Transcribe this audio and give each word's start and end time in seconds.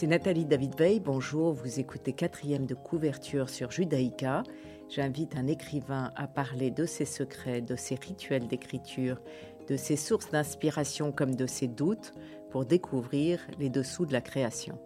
C'est 0.00 0.06
Nathalie 0.06 0.46
David 0.46 0.78
Veil. 0.78 0.98
Bonjour, 0.98 1.52
vous 1.52 1.78
écoutez 1.78 2.14
quatrième 2.14 2.64
de 2.64 2.74
couverture 2.74 3.50
sur 3.50 3.70
Judaïka. 3.70 4.44
J'invite 4.88 5.36
un 5.36 5.46
écrivain 5.46 6.10
à 6.16 6.26
parler 6.26 6.70
de 6.70 6.86
ses 6.86 7.04
secrets, 7.04 7.60
de 7.60 7.76
ses 7.76 7.96
rituels 7.96 8.48
d'écriture, 8.48 9.20
de 9.68 9.76
ses 9.76 9.96
sources 9.96 10.30
d'inspiration 10.30 11.12
comme 11.12 11.34
de 11.34 11.46
ses 11.46 11.68
doutes 11.68 12.14
pour 12.50 12.64
découvrir 12.64 13.40
les 13.58 13.70
dessous 13.70 14.06
de 14.06 14.12
la 14.12 14.20
création. 14.20 14.78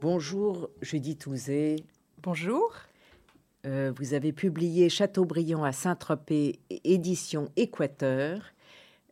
Bonjour 0.00 0.70
Judith 0.80 1.26
Ouzé. 1.26 1.76
Bonjour. 2.22 2.72
Euh, 3.66 3.92
vous 3.96 4.14
avez 4.14 4.32
publié 4.32 4.88
Chateaubriand 4.88 5.64
à 5.64 5.72
Saint-Tropez, 5.72 6.58
édition 6.84 7.50
Équateur. 7.56 8.40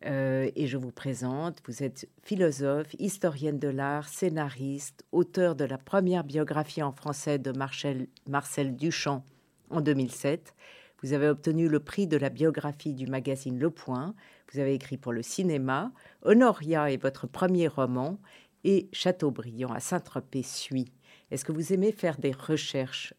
Euh, 0.06 0.50
et 0.54 0.66
je 0.66 0.76
vous 0.76 0.92
présente, 0.92 1.58
vous 1.66 1.82
êtes 1.82 2.08
philosophe, 2.22 2.94
historienne 2.98 3.58
de 3.58 3.68
l'art, 3.68 4.08
scénariste, 4.08 5.04
auteur 5.12 5.56
de 5.56 5.64
la 5.64 5.76
première 5.76 6.24
biographie 6.24 6.82
en 6.82 6.92
français 6.92 7.38
de 7.38 7.50
Marcel, 7.50 8.06
Marcel 8.28 8.76
Duchamp 8.76 9.24
en 9.70 9.80
2007. 9.80 10.54
Vous 11.02 11.12
avez 11.12 11.28
obtenu 11.28 11.68
le 11.68 11.80
prix 11.80 12.06
de 12.06 12.16
la 12.16 12.28
biographie 12.28 12.92
du 12.92 13.06
magazine 13.06 13.58
Le 13.58 13.70
Point. 13.70 14.14
Vous 14.52 14.58
avez 14.58 14.74
écrit 14.74 14.96
pour 14.96 15.12
le 15.12 15.22
cinéma. 15.22 15.92
Honoria 16.22 16.90
est 16.90 17.00
votre 17.00 17.26
premier 17.26 17.68
roman 17.68 18.18
et 18.64 18.88
Chateaubriand 18.92 19.72
à 19.72 19.80
Saint-Tropez 19.80 20.42
suit. 20.42 20.92
Est-ce 21.30 21.44
que 21.44 21.52
vous 21.52 21.72
aimez 21.72 21.92
faire 21.92 22.18
des 22.18 22.32
recherches, 22.32 23.14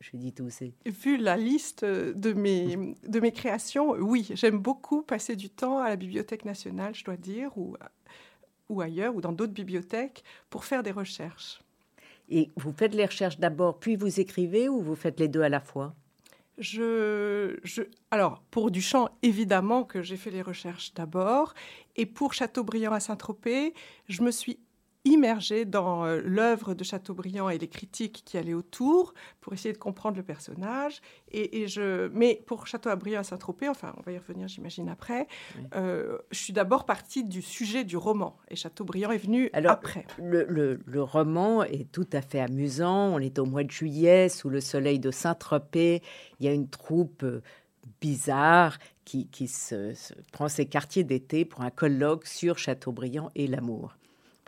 Judith 0.00 0.36
Doucet 0.36 0.74
Vu 0.86 1.16
la 1.16 1.36
liste 1.36 1.84
de 1.84 2.32
mes, 2.34 2.94
de 3.06 3.20
mes 3.20 3.32
créations, 3.32 3.92
oui, 3.92 4.28
j'aime 4.34 4.58
beaucoup 4.58 5.02
passer 5.02 5.34
du 5.34 5.48
temps 5.48 5.78
à 5.78 5.88
la 5.88 5.96
Bibliothèque 5.96 6.44
nationale, 6.44 6.94
je 6.94 7.04
dois 7.04 7.16
dire, 7.16 7.56
ou, 7.56 7.74
ou 8.68 8.82
ailleurs, 8.82 9.16
ou 9.16 9.22
dans 9.22 9.32
d'autres 9.32 9.54
bibliothèques, 9.54 10.22
pour 10.50 10.64
faire 10.64 10.82
des 10.82 10.90
recherches. 10.90 11.62
Et 12.28 12.50
vous 12.56 12.72
faites 12.72 12.94
les 12.94 13.06
recherches 13.06 13.38
d'abord, 13.38 13.78
puis 13.78 13.96
vous 13.96 14.20
écrivez, 14.20 14.68
ou 14.68 14.82
vous 14.82 14.94
faites 14.94 15.18
les 15.18 15.28
deux 15.28 15.42
à 15.42 15.48
la 15.48 15.60
fois? 15.60 15.94
Je, 16.58 17.56
alors, 18.10 18.42
pour 18.50 18.70
Duchamp, 18.70 19.08
évidemment 19.22 19.84
que 19.84 20.02
j'ai 20.02 20.16
fait 20.16 20.30
les 20.30 20.42
recherches 20.42 20.92
d'abord. 20.94 21.54
Et 21.96 22.06
pour 22.06 22.34
Chateaubriand 22.34 22.92
à 22.92 23.00
Saint-Tropez, 23.00 23.74
je 24.08 24.22
me 24.22 24.30
suis 24.30 24.58
immergé 25.08 25.64
dans 25.64 26.04
euh, 26.04 26.20
l'œuvre 26.24 26.74
de 26.74 26.84
Chateaubriand 26.84 27.48
et 27.48 27.58
les 27.58 27.68
critiques 27.68 28.22
qui 28.24 28.36
allaient 28.38 28.54
autour 28.54 29.14
pour 29.40 29.52
essayer 29.52 29.72
de 29.72 29.78
comprendre 29.78 30.16
le 30.16 30.22
personnage. 30.22 31.00
Et, 31.30 31.66
je, 31.66 32.08
mais 32.08 32.42
pour 32.46 32.66
Chateaubriand 32.66 33.20
à 33.20 33.24
Saint-Tropez, 33.24 33.68
enfin, 33.68 33.94
on 33.98 34.02
va 34.02 34.12
y 34.12 34.18
revenir, 34.18 34.48
j'imagine, 34.48 34.88
après, 34.88 35.26
euh, 35.74 36.18
je 36.30 36.38
suis 36.38 36.52
d'abord 36.52 36.86
partie 36.86 37.24
du 37.24 37.42
sujet 37.42 37.84
du 37.84 37.96
roman. 37.96 38.36
Et 38.48 38.56
Chateaubriand 38.56 39.10
est 39.10 39.18
venu 39.18 39.50
après. 39.52 40.06
Le, 40.18 40.80
le, 40.84 41.02
roman 41.02 41.62
est 41.64 41.90
tout 41.90 42.08
à 42.12 42.22
fait 42.22 42.40
amusant. 42.40 43.14
On 43.14 43.18
est 43.18 43.38
au 43.38 43.46
mois 43.46 43.64
de 43.64 43.70
juillet, 43.70 44.28
sous 44.28 44.48
le 44.48 44.60
soleil 44.60 44.98
de 44.98 45.10
Saint-Tropez. 45.10 46.02
Il 46.40 46.46
y 46.46 46.48
a 46.48 46.52
une 46.52 46.68
troupe 46.68 47.22
euh, 47.22 47.42
bizarre 48.00 48.78
qui, 49.04 49.28
qui 49.28 49.48
se, 49.48 49.92
prend 50.32 50.48
ses 50.48 50.66
quartiers 50.66 51.04
d'été 51.04 51.44
pour 51.44 51.62
un 51.62 51.70
colloque 51.70 52.26
sur 52.26 52.58
Chateaubriand 52.58 53.30
et 53.34 53.46
l'amour 53.46 53.96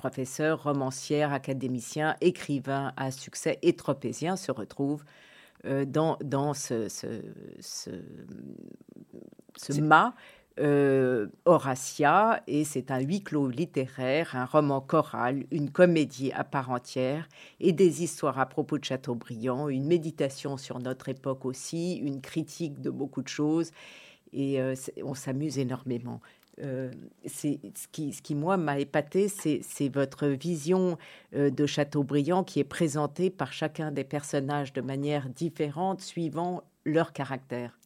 professeur, 0.00 0.62
romancière, 0.62 1.34
académicien, 1.34 2.16
écrivain 2.22 2.94
à 2.96 3.10
succès 3.10 3.58
et 3.60 3.76
tropézien, 3.76 4.36
se 4.36 4.50
retrouve 4.50 5.04
euh, 5.66 5.84
dans, 5.84 6.16
dans 6.24 6.54
ce, 6.54 6.88
ce, 6.88 7.06
ce, 7.60 7.90
mât 9.82 10.14
euh, 10.58 11.26
Horatia, 11.44 12.42
et 12.46 12.64
c'est 12.64 12.90
un 12.90 13.00
huis 13.00 13.22
clos 13.22 13.48
littéraire, 13.48 14.34
un 14.36 14.46
roman 14.46 14.80
choral, 14.80 15.44
une 15.50 15.70
comédie 15.70 16.32
à 16.32 16.44
part 16.44 16.70
entière, 16.70 17.28
et 17.60 17.72
des 17.72 18.02
histoires 18.02 18.38
à 18.38 18.46
propos 18.46 18.78
de 18.78 18.84
Chateaubriand, 18.84 19.68
une 19.68 19.86
méditation 19.86 20.56
sur 20.56 20.78
notre 20.78 21.10
époque 21.10 21.44
aussi, 21.44 21.96
une 21.96 22.22
critique 22.22 22.80
de 22.80 22.88
beaucoup 22.88 23.20
de 23.20 23.28
choses, 23.28 23.70
et 24.32 24.62
euh, 24.62 24.74
on 25.04 25.12
s'amuse 25.12 25.58
énormément. 25.58 26.22
Euh, 26.62 26.90
c'est 27.26 27.58
ce 27.74 27.88
qui, 27.88 28.12
ce 28.12 28.22
qui, 28.22 28.34
moi, 28.34 28.56
m'a 28.56 28.78
épaté, 28.78 29.28
c'est 29.28 29.88
votre 29.88 30.26
vision 30.26 30.98
euh, 31.34 31.50
de 31.50 31.66
Chateaubriand 31.66 32.44
qui 32.44 32.60
est 32.60 32.64
présentée 32.64 33.30
par 33.30 33.52
chacun 33.52 33.90
des 33.90 34.04
personnages 34.04 34.72
de 34.72 34.80
manière 34.80 35.28
différente, 35.28 36.00
suivant 36.00 36.62
leur 36.84 37.12
caractère. 37.12 37.78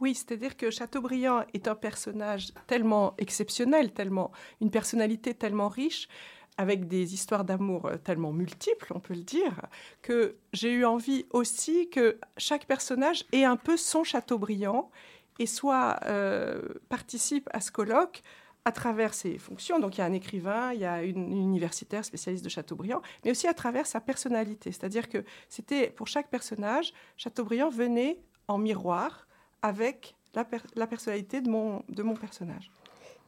Oui, 0.00 0.14
c'est-à-dire 0.14 0.56
que 0.56 0.70
Chateaubriand 0.70 1.44
est 1.52 1.68
un 1.68 1.74
personnage 1.74 2.52
tellement 2.66 3.14
exceptionnel, 3.18 3.92
tellement 3.92 4.32
une 4.60 4.70
personnalité 4.70 5.34
tellement 5.34 5.68
riche, 5.68 6.08
avec 6.56 6.88
des 6.88 7.14
histoires 7.14 7.44
d'amour 7.44 7.86
euh, 7.86 7.96
tellement 7.96 8.32
multiples, 8.32 8.92
on 8.94 9.00
peut 9.00 9.14
le 9.14 9.22
dire, 9.22 9.66
que 10.02 10.36
j'ai 10.52 10.72
eu 10.72 10.84
envie 10.84 11.26
aussi 11.30 11.88
que 11.90 12.18
chaque 12.36 12.66
personnage 12.66 13.24
ait 13.32 13.44
un 13.44 13.56
peu 13.56 13.76
son 13.76 14.04
Chateaubriand 14.04 14.90
et 15.40 15.46
soit 15.46 15.98
euh, 16.04 16.60
participe 16.88 17.48
à 17.52 17.60
ce 17.60 17.72
colloque 17.72 18.22
à 18.66 18.72
travers 18.72 19.14
ses 19.14 19.38
fonctions. 19.38 19.80
Donc 19.80 19.96
il 19.96 20.02
y 20.02 20.04
a 20.04 20.06
un 20.06 20.12
écrivain, 20.12 20.72
il 20.74 20.80
y 20.80 20.84
a 20.84 21.02
une, 21.02 21.32
universitaire 21.32 22.04
spécialiste 22.04 22.44
de 22.44 22.50
Chateaubriand, 22.50 23.00
mais 23.24 23.30
aussi 23.30 23.48
à 23.48 23.54
travers 23.54 23.86
sa 23.86 24.00
personnalité. 24.00 24.70
C'est-à-dire 24.70 25.08
que 25.08 25.24
c'était 25.48 25.88
pour 25.88 26.06
chaque 26.06 26.28
personnage, 26.28 26.92
Chateaubriand 27.16 27.70
venait 27.70 28.20
en 28.48 28.58
miroir 28.58 29.26
avec 29.62 30.14
la, 30.34 30.46
la 30.76 30.86
personnalité 30.86 31.40
de 31.40 31.48
mon, 31.48 31.82
de 31.88 32.02
mon 32.02 32.14
personnage. 32.14 32.70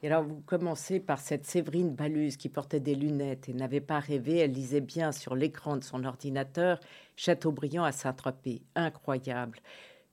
Et 0.02 0.08
alors, 0.08 0.24
vous 0.24 0.42
commencez 0.44 0.98
par 0.98 1.20
cette 1.20 1.46
Séverine 1.46 1.94
Baluse 1.94 2.36
qui 2.36 2.48
portait 2.48 2.80
des 2.80 2.96
lunettes 2.96 3.48
et 3.48 3.54
n'avait 3.54 3.80
pas 3.80 4.00
rêvé. 4.00 4.38
Elle 4.38 4.50
lisait 4.50 4.80
bien 4.80 5.12
sur 5.12 5.36
l'écran 5.36 5.76
de 5.76 5.84
son 5.84 6.04
ordinateur 6.04 6.80
Chateaubriand 7.14 7.84
à 7.84 7.92
Saint-Tropez. 7.92 8.62
Incroyable. 8.74 9.60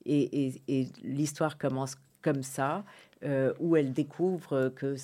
Et, 0.09 0.88
l'histoire 1.03 1.58
commence 1.58 1.96
comme 2.22 2.44
ça, 2.44 2.84
euh, 3.24 3.53
où 3.59 3.75
elle 3.75 3.94
découvre 3.94 4.70
que 4.70 4.96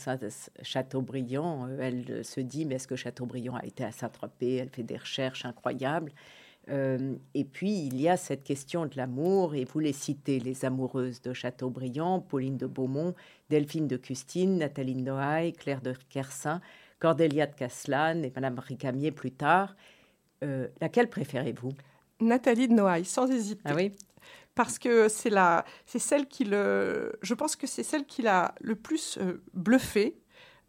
Chateaubriand, 0.62 1.68
euh, 1.68 1.78
elle 1.80 2.26
se 2.26 2.40
dit, 2.40 2.66
mais 2.66 2.76
est-ce 2.76 2.88
que 2.88 2.96
Chateaubriand 2.96 3.56
a 3.56 3.66
été 3.66 3.84
à 3.84 3.92
Saint-Tropez? 3.92 4.56
Elle 4.56 4.70
fait 4.70 4.84
des 4.84 4.98
recherches 4.98 5.46
incroyables. 5.46 6.12
Euh, 6.70 7.16
et 7.36 7.44
puis, 7.44 7.86
il 7.86 8.00
y 8.02 8.10
a 8.10 8.18
cette 8.18 8.44
question 8.44 8.86
de 8.86 8.96
l'amour, 8.96 9.54
et 9.54 9.66
vous 9.66 9.80
les 9.80 9.94
citez, 9.94 10.40
les 10.40 10.66
amoureuses 10.66 11.22
de 11.22 11.34
Chateaubriand, 11.34 12.20
Pauline 12.20 12.58
de 12.58 12.66
Beaumont, 12.66 13.14
Delphine 13.50 13.88
de 13.88 13.98
Custine, 13.98 14.58
Nathalie 14.58 14.96
Noailles, 14.96 15.54
Claire 15.54 15.82
de 15.82 15.94
Kersin, 16.10 16.62
Cordélia 17.00 17.46
de 17.46 17.54
Caslan 17.54 18.24
et 18.24 18.32
Madame 18.36 18.58
Ricamier 18.60 19.12
plus 19.12 19.32
tard. 19.32 19.76
laquelle 20.80 21.10
préférez-vous? 21.10 21.74
Nathalie 22.22 22.68
de 22.68 22.74
Noailles, 22.74 23.06
sans 23.06 23.30
hésiter. 23.30 23.62
Ah 23.66 23.74
oui? 23.76 23.92
Parce 24.56 24.80
que 24.80 25.10
c'est 25.10 25.30
la, 25.30 25.66
c'est 25.86 26.00
celle 26.00 26.28
qui 26.28 26.46
le, 26.46 27.14
je 27.22 27.34
pense 27.34 27.56
que 27.56 27.68
c'est 27.68 27.84
celle 27.84 28.06
qui 28.06 28.22
l'a 28.22 28.56
le 28.62 28.76
plus 28.76 29.18
euh, 29.18 29.44
bluffé. 29.54 30.18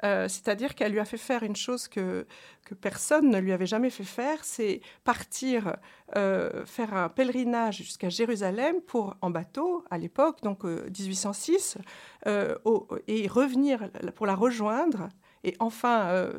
Euh, 0.05 0.29
c'est-à-dire 0.29 0.75
qu'elle 0.75 0.93
lui 0.93 1.01
a 1.01 1.07
fait 1.07 1.17
faire 1.17 1.43
une 1.43 1.57
chose 1.57 1.89
que, 1.89 2.27
que 2.67 2.75
personne 2.75 3.31
ne 3.31 3.39
lui 3.39 3.53
avait 3.53 3.65
jamais 3.65 3.89
fait 3.89 4.05
faire, 4.05 4.45
c'est 4.45 4.83
partir 5.05 5.77
euh, 6.17 6.67
faire 6.67 6.93
un 6.93 7.09
pèlerinage 7.09 7.79
jusqu'à 7.79 8.11
Jérusalem 8.11 8.83
pour, 8.83 9.17
en 9.23 9.31
bateau 9.31 9.87
à 9.91 9.97
l'époque, 9.97 10.43
donc 10.43 10.65
1806, 10.65 11.79
et 12.27 13.27
revenir 13.27 13.91
pour 14.15 14.27
la 14.27 14.35
rejoindre 14.35 15.09
et 15.45 15.57
enfin 15.61 16.31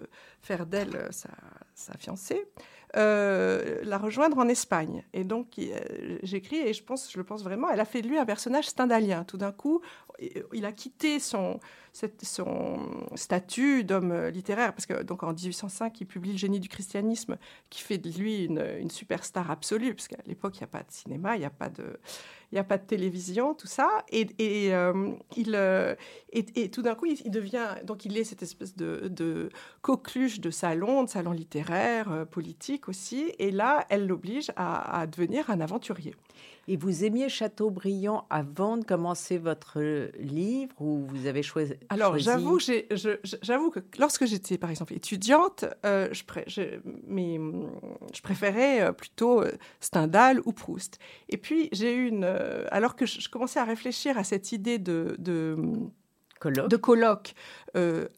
faire 0.43 0.67
d'elle 0.67 1.09
sa 1.11 1.97
fiancée. 1.97 2.45
Euh, 2.95 3.81
la 3.83 3.97
rejoindre 3.97 4.37
en 4.37 4.47
Espagne. 4.47 5.03
Et 5.13 5.25
donc, 5.25 5.59
euh, 5.59 6.17
j'écris 6.23 6.55
et 6.55 6.73
je 6.73 6.81
pense, 6.81 7.11
je 7.11 7.17
le 7.17 7.25
pense 7.25 7.43
vraiment, 7.43 7.69
elle 7.69 7.81
a 7.81 7.85
fait 7.85 8.01
de 8.01 8.07
lui 8.07 8.17
un 8.17 8.25
personnage 8.25 8.67
stendhalien. 8.67 9.25
Tout 9.25 9.37
d'un 9.37 9.51
coup, 9.51 9.81
il 10.53 10.65
a 10.65 10.71
quitté 10.71 11.19
son, 11.19 11.59
statut 13.15 13.83
d'homme 13.83 14.27
littéraire, 14.27 14.73
parce 14.73 14.85
que 14.85 15.03
donc 15.03 15.23
en 15.23 15.33
1805, 15.33 15.99
il 16.01 16.05
publie 16.05 16.31
Le 16.31 16.37
génie 16.37 16.59
du 16.59 16.69
christianisme, 16.69 17.37
qui 17.69 17.81
fait 17.81 17.97
de 17.97 18.09
lui 18.09 18.45
une, 18.45 18.89
superstar 18.89 19.49
absolue, 19.51 19.93
parce 19.93 20.07
qu'à 20.07 20.17
l'époque, 20.25 20.57
il 20.57 20.59
n'y 20.59 20.65
a 20.65 20.67
pas 20.67 20.83
de 20.83 20.91
cinéma, 20.91 21.35
il 21.35 21.39
n'y 21.39 21.45
a 21.45 21.49
pas 21.49 21.69
de 21.69 21.99
a 22.55 22.63
pas 22.63 22.77
de 22.77 22.85
télévision, 22.85 23.53
tout 23.53 23.67
ça. 23.67 24.05
Et, 24.09 24.27
et 24.39 24.73
euh, 24.73 25.11
il, 25.35 25.53
euh, 25.55 25.95
et, 26.31 26.69
tout 26.69 26.81
d'un 26.81 26.95
coup, 26.95 27.05
il, 27.05 27.29
devient, 27.29 27.67
donc 27.83 28.05
il 28.05 28.17
est 28.17 28.23
cette 28.23 28.43
espèce 28.43 28.75
de, 28.75 29.09
de 29.09 29.49
coqueluche 29.81 30.39
de 30.39 30.49
salon, 30.49 31.03
de 31.03 31.09
salon 31.09 31.31
littéraire, 31.31 32.11
euh, 32.11 32.25
politique, 32.25 32.87
aussi. 32.87 33.33
Et 33.39 33.51
là, 33.51 33.85
elle 33.89 34.07
l'oblige 34.07 34.51
à, 34.55 35.05
devenir 35.07 35.49
un 35.49 35.59
aventurier. 35.59 36.15
Et 36.69 36.77
vous 36.77 37.03
aimiez 37.03 37.29
Chateaubriand 37.29 38.25
avant 38.29 38.77
de 38.77 38.83
commencer 38.83 39.37
votre 39.37 40.06
livre 40.19 40.75
ou 40.79 41.05
vous 41.05 41.25
avez 41.25 41.43
choisi 41.43 41.73
Alors 41.89 42.17
j'avoue, 42.17 42.59
j'avoue 42.59 43.71
que 43.71 43.79
lorsque 43.99 44.25
j'étais 44.25 44.57
par 44.57 44.69
exemple 44.69 44.93
étudiante, 44.93 45.65
euh, 45.85 46.09
je, 46.11 46.23
mais, 47.07 47.39
je, 48.13 48.21
préférais 48.21 48.81
euh, 48.81 48.91
plutôt 48.91 49.41
euh, 49.41 49.51
Stendhal 49.79 50.41
ou 50.45 50.53
Proust. 50.53 50.99
Et 51.29 51.37
puis 51.37 51.69
j'ai 51.71 51.93
eu 51.93 52.07
une, 52.07 52.25
alors 52.71 52.95
que 52.95 53.05
je, 53.05 53.29
commençais 53.29 53.59
à 53.59 53.65
réfléchir 53.65 54.17
à 54.17 54.23
cette 54.23 54.51
idée 54.51 54.79
de, 54.79 55.15
de 55.19 55.57
colloque, 56.39 56.69
de 56.69 56.77
colloque 56.77 57.33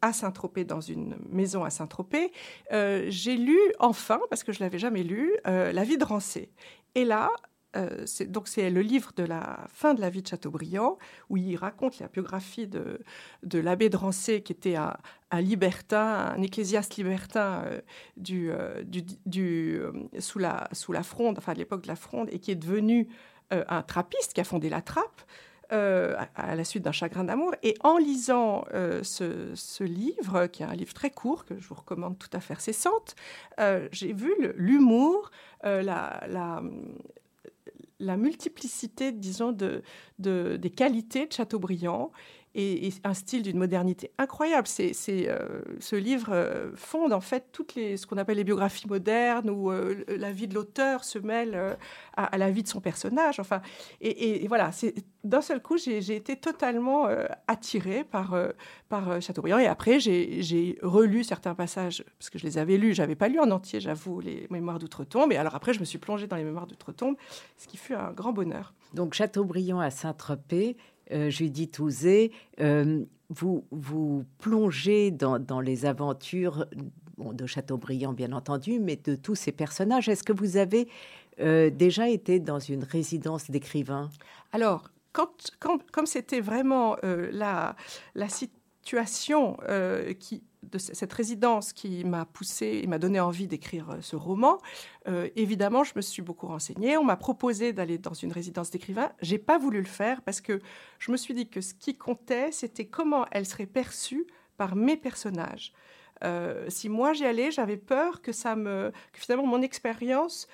à 0.01 0.13
Saint-Tropez, 0.13 0.63
dans 0.63 0.79
une 0.79 1.17
maison 1.29 1.65
à 1.65 1.69
Saint-Tropez, 1.69 2.31
j'ai 2.71 3.35
lu 3.35 3.59
enfin, 3.79 4.21
parce 4.29 4.43
que 4.43 4.53
je 4.53 4.61
l'avais 4.61 4.79
jamais 4.79 5.03
lu, 5.03 5.33
La 5.45 5.83
vie 5.83 5.97
de 5.97 6.05
Rancé. 6.05 6.49
Et 6.95 7.05
là, 7.05 7.29
euh, 7.75 8.05
donc 8.27 8.47
c'est 8.47 8.69
le 8.69 8.81
livre 8.81 9.11
de 9.15 9.23
la 9.23 9.67
fin 9.71 9.93
de 9.93 10.01
la 10.01 10.09
vie 10.09 10.21
de 10.21 10.27
Chateaubriand, 10.27 10.97
où 11.29 11.37
il 11.37 11.55
raconte 11.55 11.99
la 11.99 12.07
biographie 12.07 12.67
de, 12.67 12.99
de 13.43 13.59
l'abbé 13.59 13.89
de 13.89 13.97
Rancé, 13.97 14.41
qui 14.41 14.53
était 14.53 14.75
un, 14.75 14.95
libertin, 15.33 16.33
un 16.35 16.41
ecclésiaste 16.41 16.95
libertin 16.97 17.63
euh, 17.65 17.81
du, 18.17 18.51
euh, 18.51 18.83
du, 19.25 19.81
sous, 20.19 20.39
la, 20.39 20.67
sous 20.71 20.91
la 20.91 21.03
fronde, 21.03 21.37
enfin 21.37 21.51
à 21.51 21.55
l'époque 21.55 21.83
de 21.83 21.87
la 21.87 21.95
fronde, 21.95 22.27
et 22.31 22.39
qui 22.39 22.51
est 22.51 22.55
devenu 22.55 23.07
un 23.51 23.81
trappiste, 23.81 24.33
qui 24.33 24.41
a 24.41 24.43
fondé 24.43 24.69
la 24.69 24.81
trappe. 24.81 25.21
À, 25.71 26.55
la 26.55 26.63
suite 26.63 26.81
d'un 26.81 26.91
chagrin 26.91 27.23
d'amour. 27.23 27.53
Et 27.61 27.75
en 27.81 27.99
lisant 27.99 28.65
ce, 29.03 29.83
livre, 29.83 30.47
qui 30.47 30.63
est 30.63 30.65
un 30.65 30.73
livre 30.73 30.95
très 30.95 31.11
court, 31.11 31.45
que 31.45 31.59
je 31.59 31.67
vous 31.67 31.75
recommande 31.75 32.17
tout 32.17 32.29
à 32.33 32.39
fait 32.39 32.59
cessante, 32.59 33.15
j'ai 33.91 34.13
vu 34.13 34.33
l'humour, 34.55 35.29
la, 35.63 36.61
la 37.99 38.17
multiplicité, 38.17 39.11
disons, 39.11 39.51
de, 39.51 39.83
des 40.17 40.69
qualités 40.69 41.27
de 41.27 41.33
Chateaubriand 41.33 42.11
et, 42.55 42.91
un 43.03 43.13
style 43.13 43.43
d'une 43.43 43.57
modernité 43.57 44.11
incroyable. 44.17 44.67
C'est, 44.67 44.93
euh, 45.09 45.61
ce 45.79 45.95
livre 45.95 46.29
euh, 46.31 46.71
fonde 46.75 47.13
en 47.13 47.21
fait 47.21 47.49
toutes 47.51 47.75
les, 47.75 47.97
ce 47.97 48.07
qu'on 48.07 48.17
appelle 48.17 48.37
les 48.37 48.43
biographies 48.43 48.87
modernes 48.87 49.49
où 49.49 49.71
euh, 49.71 50.03
la 50.07 50.31
vie 50.31 50.47
de 50.47 50.55
l'auteur 50.55 51.03
se 51.03 51.19
mêle 51.19 51.77
à, 52.17 52.37
la 52.37 52.49
vie 52.49 52.63
de 52.63 52.67
son 52.67 52.81
personnage. 52.81 53.39
Enfin, 53.39 53.61
et, 54.01 54.47
voilà, 54.47 54.71
d'un 55.23 55.41
seul 55.41 55.61
coup, 55.61 55.77
j'ai, 55.77 56.15
été 56.15 56.35
totalement 56.35 57.07
attirée 57.47 58.03
par, 58.03 58.35
Chateaubriand. 59.21 59.59
Et 59.59 59.67
après, 59.67 59.99
j'ai, 59.99 60.77
relu 60.81 61.23
certains 61.23 61.55
passages 61.55 62.03
parce 62.17 62.29
que 62.29 62.39
je 62.39 62.45
les 62.45 62.57
avais 62.57 62.77
lus. 62.77 62.93
J'avais 62.93 63.15
pas 63.15 63.27
lu 63.27 63.39
en 63.39 63.51
entier, 63.51 63.79
j'avoue, 63.79 64.19
les 64.19 64.47
Mémoires 64.49 64.79
d'outre-tombe. 64.79 65.31
Et 65.31 65.37
alors 65.37 65.55
après, 65.55 65.73
je 65.73 65.79
me 65.79 65.85
suis 65.85 65.99
plongée 65.99 66.27
dans 66.27 66.35
les 66.35 66.43
Mémoires 66.43 66.67
d'outre-tombe, 66.67 67.15
ce 67.57 67.67
qui 67.67 67.77
fut 67.77 67.93
un 67.93 68.11
grand 68.11 68.33
bonheur. 68.33 68.73
Donc 68.93 69.13
Chateaubriand 69.13 69.79
à 69.79 69.91
Saint-Tropez, 69.91 70.77
Judith 71.09 71.79
Ouzé, 71.79 72.31
euh, 72.59 73.03
vous, 73.29 73.65
vous 73.71 74.25
plongez 74.37 75.11
dans, 75.11 75.61
les 75.61 75.85
aventures 75.85 76.65
de 77.17 77.45
Chateaubriand, 77.45 78.13
bien 78.13 78.31
entendu, 78.31 78.79
mais 78.79 78.95
de 78.95 79.15
tous 79.15 79.35
ces 79.35 79.51
personnages. 79.51 80.09
Est-ce 80.09 80.23
que 80.23 80.33
vous 80.33 80.57
avez 80.57 80.87
euh, 81.39 81.69
déjà 81.69 82.09
été 82.09 82.39
dans 82.39 82.59
une 82.59 82.83
résidence 82.83 83.49
d'écrivains 83.49 84.09
Alors, 84.51 84.89
quand, 85.11 85.29
comme 85.59 86.05
c'était 86.05 86.41
vraiment 86.41 86.95
la, 87.03 87.75
la 88.15 88.29
situation 88.29 89.57
qui 90.19 90.43
de 90.63 90.77
cette 90.77 91.13
résidence 91.13 91.73
qui 91.73 92.03
m'a 92.03 92.25
poussé 92.25 92.81
et 92.83 92.87
m'a 92.87 92.99
donné 92.99 93.19
envie 93.19 93.47
d'écrire 93.47 93.91
euh, 93.91 94.01
ce 94.01 94.15
roman, 94.15 94.59
euh, 95.07 95.29
évidemment, 95.35 95.83
je 95.83 95.93
me 95.95 96.01
suis 96.01 96.21
beaucoup 96.21 96.47
renseignée. 96.47 96.97
On 96.97 97.03
m'a 97.03 97.15
proposé 97.15 97.73
d'aller 97.73 97.97
dans 97.97 98.13
une 98.13 98.31
résidence 98.31 98.69
d'écrivain. 98.69 99.11
J'ai 99.21 99.37
pas 99.37 99.57
voulu 99.57 99.79
le 99.79 99.87
faire 99.87 100.21
parce 100.21 100.41
que 100.41 100.61
je 100.99 101.11
me 101.11 101.17
suis 101.17 101.33
dit 101.33 101.49
que 101.49 101.61
ce 101.61 101.73
qui 101.73 101.97
comptait, 101.97 102.51
c'était 102.51 102.85
comment 102.85 103.25
elle 103.31 103.45
serait 103.45 103.65
perçue 103.65 104.27
par 104.57 104.75
mes 104.75 104.97
personnages. 104.97 105.73
Euh, 106.25 106.65
si 106.67 106.89
moi 106.89 107.13
j'y 107.13 107.25
allais, 107.25 107.49
j'avais 107.49 107.77
peur 107.77 108.21
que 108.21 108.33
ça 108.33 108.57
me, 108.57 108.91
finalement 109.13 109.47
mon 109.47 109.61
expérience 109.61 110.47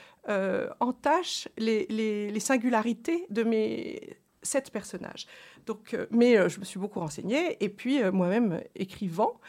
entache 0.79 1.47
les, 1.57 2.39
singularités 2.39 3.25
de 3.29 3.43
mes 3.43 4.17
sept 4.45 4.71
personnages. 4.71 5.27
Donc, 5.65 5.93
euh, 5.93 6.05
mais 6.11 6.37
euh, 6.37 6.49
je 6.49 6.59
me 6.59 6.65
suis 6.65 6.79
beaucoup 6.79 6.99
renseignée 6.99 7.57
et 7.63 7.69
puis 7.69 8.01
euh, 8.01 8.11
moi-même 8.11 8.61
écrivant, 8.75 9.39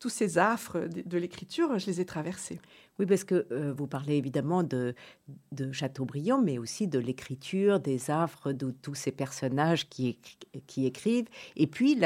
tous 0.00 0.08
ces 0.08 0.38
affres 0.38 0.80
de, 0.80 1.18
l'écriture, 1.18 1.78
je 1.78 1.86
les 1.86 2.00
ai 2.00 2.04
traversés. 2.04 2.60
Oui, 2.98 3.06
parce 3.06 3.24
que 3.24 3.72
vous 3.72 3.86
parlez 3.86 4.16
évidemment 4.16 4.62
de, 4.62 4.94
de 5.50 5.72
Chateaubriand, 5.72 6.40
mais 6.42 6.58
aussi 6.58 6.88
de 6.88 6.98
l'écriture, 6.98 7.80
des 7.80 8.10
affres 8.10 8.52
de 8.52 8.70
tous 8.70 8.94
ces 8.94 9.12
personnages 9.12 9.88
qui, 9.88 10.18
qui 10.66 10.86
écrivent, 10.86 11.28
et 11.56 11.66
puis 11.66 11.98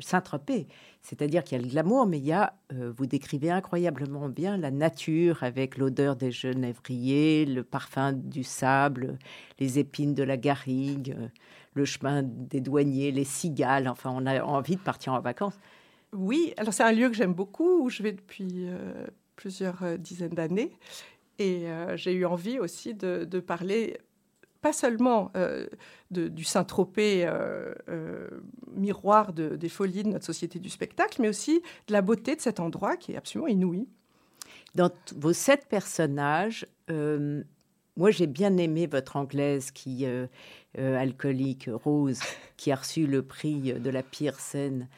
Saint-Tropez. 0.00 0.66
C'est-à-dire 1.02 1.44
qu'il 1.44 1.58
y 1.58 1.60
a 1.60 1.62
le 1.62 1.70
glamour, 1.70 2.06
mais 2.06 2.18
il 2.18 2.24
y 2.24 2.32
a, 2.32 2.54
vous 2.96 3.06
décrivez 3.06 3.50
incroyablement 3.50 4.28
bien 4.28 4.56
la 4.56 4.70
nature 4.70 5.42
avec 5.42 5.76
l'odeur 5.76 6.16
des 6.16 6.30
genévriers, 6.30 7.44
le 7.44 7.62
parfum 7.62 8.12
du 8.12 8.42
sable, 8.42 9.18
les 9.58 9.78
épines 9.78 10.14
de 10.14 10.22
la 10.22 10.38
garrigue 10.38 11.14
le 11.74 11.84
chemin 11.84 12.22
des 12.22 12.60
douaniers, 12.60 13.12
les 13.12 13.24
cigales. 13.24 13.88
Enfin, 13.88 14.10
on 14.14 14.26
a 14.26 14.42
envie 14.42 14.76
de 14.76 14.80
partir 14.80 15.12
en 15.12 15.20
vacances. 15.20 15.58
Oui, 16.12 16.52
alors 16.58 16.74
c'est 16.74 16.82
un 16.82 16.92
lieu 16.92 17.08
que 17.08 17.14
j'aime 17.14 17.32
beaucoup, 17.32 17.84
où 17.84 17.88
je 17.88 18.02
vais 18.02 18.12
depuis 18.12 18.66
euh, 18.68 19.06
plusieurs 19.36 19.82
euh, 19.82 19.96
dizaines 19.96 20.34
d'années. 20.34 20.76
Et 21.38 21.68
euh, 21.68 21.96
j'ai 21.96 22.12
eu 22.12 22.24
envie 22.24 22.58
aussi 22.58 22.94
de, 22.94 23.40
parler, 23.40 23.98
pas 24.60 24.72
seulement 24.72 25.32
du 26.10 26.44
Saint-Tropez, 26.44 27.28
miroir 28.76 29.32
des 29.32 29.68
folies 29.68 30.04
de 30.04 30.10
notre 30.10 30.26
société 30.26 30.58
du 30.58 30.68
spectacle, 30.68 31.20
mais 31.20 31.28
aussi 31.28 31.62
de 31.88 31.92
la 31.92 32.02
beauté 32.02 32.36
de 32.36 32.40
cet 32.40 32.60
endroit 32.60 32.96
qui 32.96 33.12
est 33.12 33.16
absolument 33.16 33.48
inouï. 33.48 33.88
Dans 34.74 34.90
vos 35.16 35.32
sept 35.32 35.66
personnages, 35.68 36.66
moi, 37.96 38.10
j'ai 38.10 38.26
bien 38.26 38.56
aimé 38.56 38.86
votre 38.86 39.16
anglaise 39.16 39.70
qui 39.70 40.06
euh, 40.06 40.26
euh, 40.78 40.98
alcoolique 40.98 41.68
Rose, 41.70 42.20
qui 42.56 42.72
a 42.72 42.76
reçu 42.76 43.06
le 43.06 43.22
prix 43.22 43.74
de 43.74 43.90
la 43.90 44.02
pire 44.02 44.40
scène 44.40 44.88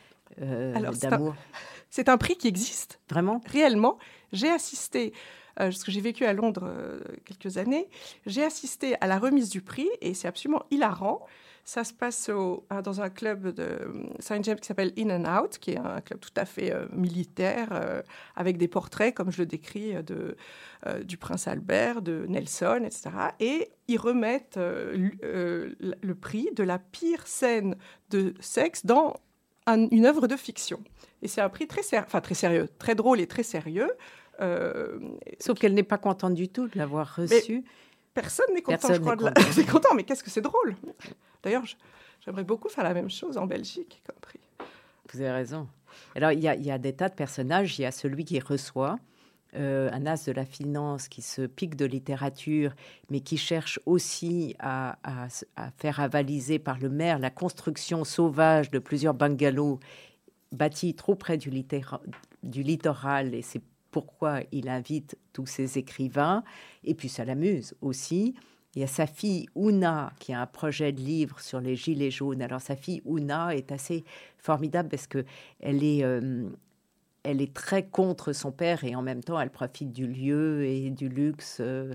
euh, 0.40 0.92
d'amour. 0.92 1.34
C'est 1.90 2.08
un, 2.08 2.18
prix 2.18 2.36
qui 2.36 2.48
existe. 2.48 3.00
Vraiment? 3.08 3.40
Réellement. 3.46 3.98
J'ai 4.34 4.50
assisté, 4.50 5.14
parce 5.56 5.82
que 5.82 5.90
j'ai 5.90 6.02
vécu 6.02 6.26
à 6.26 6.32
Londres 6.34 6.70
quelques 7.24 7.56
années, 7.56 7.88
j'ai 8.26 8.44
assisté 8.44 8.96
à 9.00 9.06
la 9.06 9.18
remise 9.18 9.48
du 9.48 9.62
prix 9.62 9.88
et 10.00 10.12
c'est 10.12 10.28
absolument 10.28 10.64
hilarant. 10.70 11.24
Ça 11.66 11.82
se 11.82 11.94
passe 11.94 12.28
dans 12.28 13.00
un 13.00 13.08
club 13.08 13.48
de 13.48 13.78
Saint 14.18 14.42
James 14.42 14.58
qui 14.58 14.66
s'appelle 14.66 14.92
In 14.98 15.08
and 15.08 15.42
Out, 15.42 15.58
qui 15.58 15.70
est 15.70 15.78
un 15.78 16.02
club 16.02 16.20
tout 16.20 16.32
à 16.36 16.44
fait 16.44 16.70
euh, 16.70 16.86
militaire, 16.92 17.68
euh, 17.72 18.02
avec 18.36 18.58
des 18.58 18.68
portraits, 18.68 19.14
comme 19.14 19.32
je 19.32 19.38
le 19.38 19.46
décris, 19.46 19.94
de, 20.04 20.36
euh, 20.86 21.02
du 21.02 21.16
prince 21.16 21.48
Albert, 21.48 22.02
de 22.02 22.26
Nelson, 22.28 22.82
etc. 22.84 23.10
Et 23.40 23.70
ils 23.88 23.96
remettent 23.96 24.58
le 24.58 26.14
prix 26.14 26.50
de 26.54 26.62
la 26.62 26.78
pire 26.78 27.26
scène 27.26 27.76
de 28.10 28.34
sexe 28.40 28.84
dans 28.84 29.16
une 29.66 30.04
œuvre 30.04 30.26
de 30.26 30.36
fiction. 30.36 30.82
Et 31.22 31.28
c'est 31.28 31.40
un 31.40 31.48
prix 31.48 31.66
très, 31.66 31.80
enfin, 31.98 32.20
très 32.20 32.34
sérieux, 32.34 32.68
très 32.78 32.94
drôle 32.94 33.20
et 33.20 33.26
très 33.26 33.42
sérieux. 33.42 33.90
Sauf 35.40 35.58
qu'elle 35.58 35.74
n'est 35.74 35.82
pas 35.82 35.98
contente 35.98 36.34
du 36.34 36.48
tout 36.48 36.68
de 36.68 36.78
l'avoir 36.78 37.16
reçu. 37.16 37.64
Personne 38.14 38.54
n'est 38.54 38.62
content, 38.62 38.94
je 38.94 39.00
crois. 39.00 39.16
Content. 39.16 39.32
content, 39.72 39.94
mais 39.94 40.04
qu'est-ce 40.04 40.22
que 40.22 40.30
c'est 40.30 40.40
drôle 40.40 40.76
D'ailleurs, 41.42 41.64
j'aimerais 42.24 42.44
beaucoup 42.44 42.68
faire 42.68 42.84
la 42.84 42.94
même 42.94 43.10
chose 43.10 43.36
en 43.36 43.46
Belgique, 43.46 44.02
compris. 44.08 44.38
Vous 45.12 45.20
avez 45.20 45.32
raison. 45.32 45.68
Alors, 46.14 46.32
il 46.32 46.40
y, 46.40 46.70
a, 46.70 46.78
des 46.78 46.92
tas 46.92 47.08
de 47.08 47.14
personnages. 47.14 47.78
Il 47.78 47.82
y 47.82 47.84
a 47.84 47.92
celui 47.92 48.24
qui 48.24 48.38
reçoit, 48.40 48.98
euh, 49.56 49.90
un 49.92 50.06
as 50.06 50.26
de 50.26 50.32
la 50.32 50.44
finance 50.44 51.08
qui 51.08 51.22
se 51.22 51.42
pique 51.42 51.76
de 51.76 51.84
littérature, 51.84 52.74
mais 53.10 53.20
qui 53.20 53.36
cherche 53.36 53.80
aussi 53.84 54.54
à, 54.60 54.96
faire 55.76 56.00
avaliser 56.00 56.58
par 56.58 56.78
le 56.78 56.88
maire 56.88 57.18
la 57.18 57.30
construction 57.30 58.04
sauvage 58.04 58.70
de 58.70 58.78
plusieurs 58.78 59.14
bungalows 59.14 59.80
bâtis 60.52 60.94
trop 60.94 61.16
près 61.16 61.36
du, 61.36 61.50
du 62.42 62.62
littoral. 62.62 63.34
Et 63.34 63.42
c'est 63.42 63.62
pourquoi 63.94 64.40
il 64.50 64.68
invite 64.68 65.16
tous 65.32 65.46
ces 65.46 65.78
écrivains. 65.78 66.42
Et 66.82 66.94
puis, 66.94 67.08
ça 67.08 67.24
l'amuse 67.24 67.76
aussi. 67.80 68.34
Il 68.74 68.80
y 68.80 68.82
a 68.82 68.88
sa 68.88 69.06
fille 69.06 69.46
Ouna 69.54 70.12
qui 70.18 70.32
a 70.32 70.40
un 70.40 70.46
projet 70.46 70.90
de 70.90 71.00
livre 71.00 71.38
sur 71.38 71.60
les 71.60 71.76
gilets 71.76 72.10
jaunes. 72.10 72.42
Alors 72.42 72.60
sa 72.60 72.74
fille 72.74 73.00
Ouna 73.04 73.54
est 73.54 73.70
assez 73.70 74.02
formidable 74.36 74.88
parce 74.88 75.06
que 75.06 75.24
elle 75.60 75.84
est, 75.84 76.02
euh, 76.02 76.48
elle 77.22 77.40
est 77.40 77.54
très 77.54 77.86
contre 77.86 78.32
son 78.32 78.50
père 78.50 78.82
et 78.82 78.96
en 78.96 79.02
même 79.02 79.22
temps 79.22 79.38
elle 79.38 79.50
profite 79.50 79.92
du 79.92 80.08
lieu 80.08 80.64
et 80.64 80.90
du 80.90 81.08
luxe. 81.08 81.58
Euh, 81.60 81.94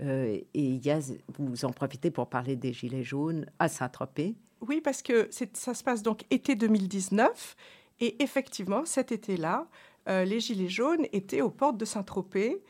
euh, 0.00 0.26
et 0.26 0.46
il 0.54 0.86
y 0.86 0.92
a, 0.92 1.00
vous 1.40 1.64
en 1.64 1.72
profitez 1.72 2.12
pour 2.12 2.28
parler 2.28 2.54
des 2.54 2.72
gilets 2.72 3.02
jaunes 3.02 3.46
à 3.58 3.66
Saint-Tropez. 3.66 4.36
Oui, 4.60 4.80
parce 4.80 5.02
que 5.02 5.28
ça 5.54 5.74
se 5.74 5.82
passe 5.82 6.04
donc 6.04 6.22
été 6.30 6.54
2019 6.54 7.56
et 7.98 8.22
effectivement 8.22 8.84
cet 8.84 9.10
été-là, 9.10 9.66
les 10.06 10.40
gilets 10.40 10.68
jaunes 10.68 11.06
étaient 11.12 11.40
aux 11.40 11.50
portes 11.50 11.76
de 11.76 11.84
Saint-Tropez 11.84 12.62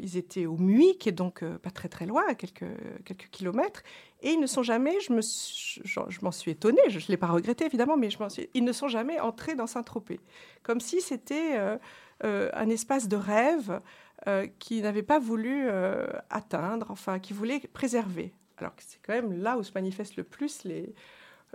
ils 0.00 0.16
étaient 0.16 0.46
au 0.46 0.56
Muy, 0.56 0.96
qui 0.98 1.08
est 1.08 1.12
donc 1.12 1.44
pas 1.44 1.70
très 1.70 1.88
très 1.88 2.06
loin, 2.06 2.22
à 2.28 2.36
quelques, 2.36 2.64
quelques 3.04 3.28
kilomètres, 3.30 3.82
et 4.20 4.30
ils 4.30 4.38
ne 4.38 4.46
sont 4.46 4.62
jamais, 4.62 5.00
je, 5.00 5.12
me, 5.12 5.20
je, 5.20 6.20
m'en 6.22 6.30
suis 6.30 6.52
étonnée, 6.52 6.80
je 6.86 6.98
ne 6.98 7.04
l'ai 7.08 7.16
pas 7.16 7.26
regretté 7.26 7.66
évidemment, 7.66 7.96
mais 7.96 8.08
ils 8.54 8.62
ne 8.62 8.72
sont 8.72 8.86
jamais 8.86 9.18
entrés 9.18 9.56
dans 9.56 9.66
Saint-Tropez. 9.66 10.20
Comme 10.62 10.78
si 10.78 11.00
c'était 11.00 11.58
un 12.22 12.70
espace 12.70 13.08
de 13.08 13.16
rêve 13.16 13.80
qu'ils 14.60 14.82
n'avaient 14.82 15.02
pas 15.02 15.18
voulu 15.18 15.68
atteindre, 16.30 16.86
enfin, 16.90 17.18
qu'ils 17.18 17.34
voulaient 17.34 17.60
préserver. 17.72 18.32
Alors 18.58 18.76
que 18.76 18.82
c'est 18.86 19.00
quand 19.04 19.12
même 19.12 19.32
là 19.42 19.58
où 19.58 19.62
se 19.64 19.72
manifestent 19.74 20.16
le 20.16 20.24
plus 20.24 20.64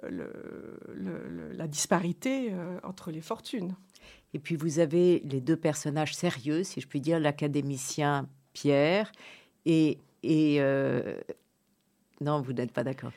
la 0.03 1.67
disparité 1.67 2.50
euh, 2.51 2.79
entre 2.84 3.12
les 3.12 3.22
fortunes. 3.22 3.75
Et 4.34 4.40
puis 4.40 4.56
vous 4.56 4.80
avez 4.80 5.22
les 5.26 5.42
deux 5.42 5.56
personnages 5.56 6.16
sérieux, 6.16 6.64
si 6.64 6.82
je 6.82 6.88
puis 6.88 7.02
dire, 7.02 7.20
l'académicien 7.20 8.28
Pierre 8.54 9.12
et... 9.66 10.00
euh, 10.26 11.20
Non, 12.22 12.42
vous 12.42 12.54
n'êtes 12.54 12.72
pas 12.72 12.84
d'accord. 12.84 13.12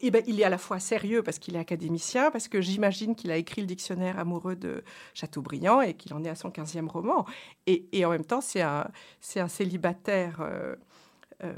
Eh 0.00 0.10
ben, 0.10 0.22
il 0.26 0.40
est 0.40 0.44
à 0.44 0.50
la 0.50 0.58
fois 0.58 0.80
sérieux 0.80 1.22
parce 1.22 1.38
qu'il 1.38 1.54
est 1.54 1.60
académicien, 1.60 2.32
parce 2.32 2.48
que 2.48 2.60
j'imagine 2.60 3.14
qu'il 3.14 3.30
a 3.30 3.36
écrit 3.36 3.60
le 3.60 3.68
dictionnaire 3.68 4.18
amoureux 4.18 4.56
de 4.56 4.82
Chateaubriand 5.14 5.80
et 5.80 5.94
qu'il 5.94 6.12
en 6.12 6.24
est 6.24 6.28
à 6.28 6.34
son 6.34 6.50
15e 6.50 6.88
roman. 6.88 7.24
Et, 7.66 8.04
en 8.04 8.10
même 8.10 8.24
temps, 8.24 8.40
c'est 8.40 8.62
un, 8.62 8.90
célibataire 9.20 10.40
euh, 10.40 10.74
euh, 11.44 11.54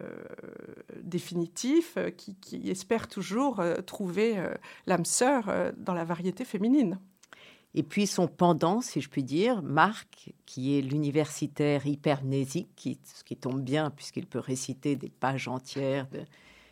définitif 1.02 1.96
qui, 2.18 2.70
espère 2.70 3.08
toujours 3.08 3.62
trouver 3.86 4.36
l'âme 4.86 5.06
sœur 5.06 5.50
dans 5.78 5.94
la 5.94 6.04
variété 6.04 6.44
féminine. 6.44 6.98
Et 7.74 7.82
puis 7.82 8.06
son 8.06 8.28
pendant, 8.28 8.80
si 8.80 9.00
je 9.00 9.08
puis 9.08 9.24
dire, 9.24 9.62
Marc, 9.62 10.32
qui 10.46 10.78
est 10.78 10.80
l'universitaire 10.80 11.86
hypernésique, 11.86 12.68
ce 13.02 13.24
qui 13.24 13.36
tombe 13.36 13.62
bien 13.62 13.90
puisqu'il 13.90 14.26
peut 14.26 14.38
réciter 14.38 14.94
des 14.94 15.10
pages 15.10 15.48
entières 15.48 16.06
de 16.08 16.20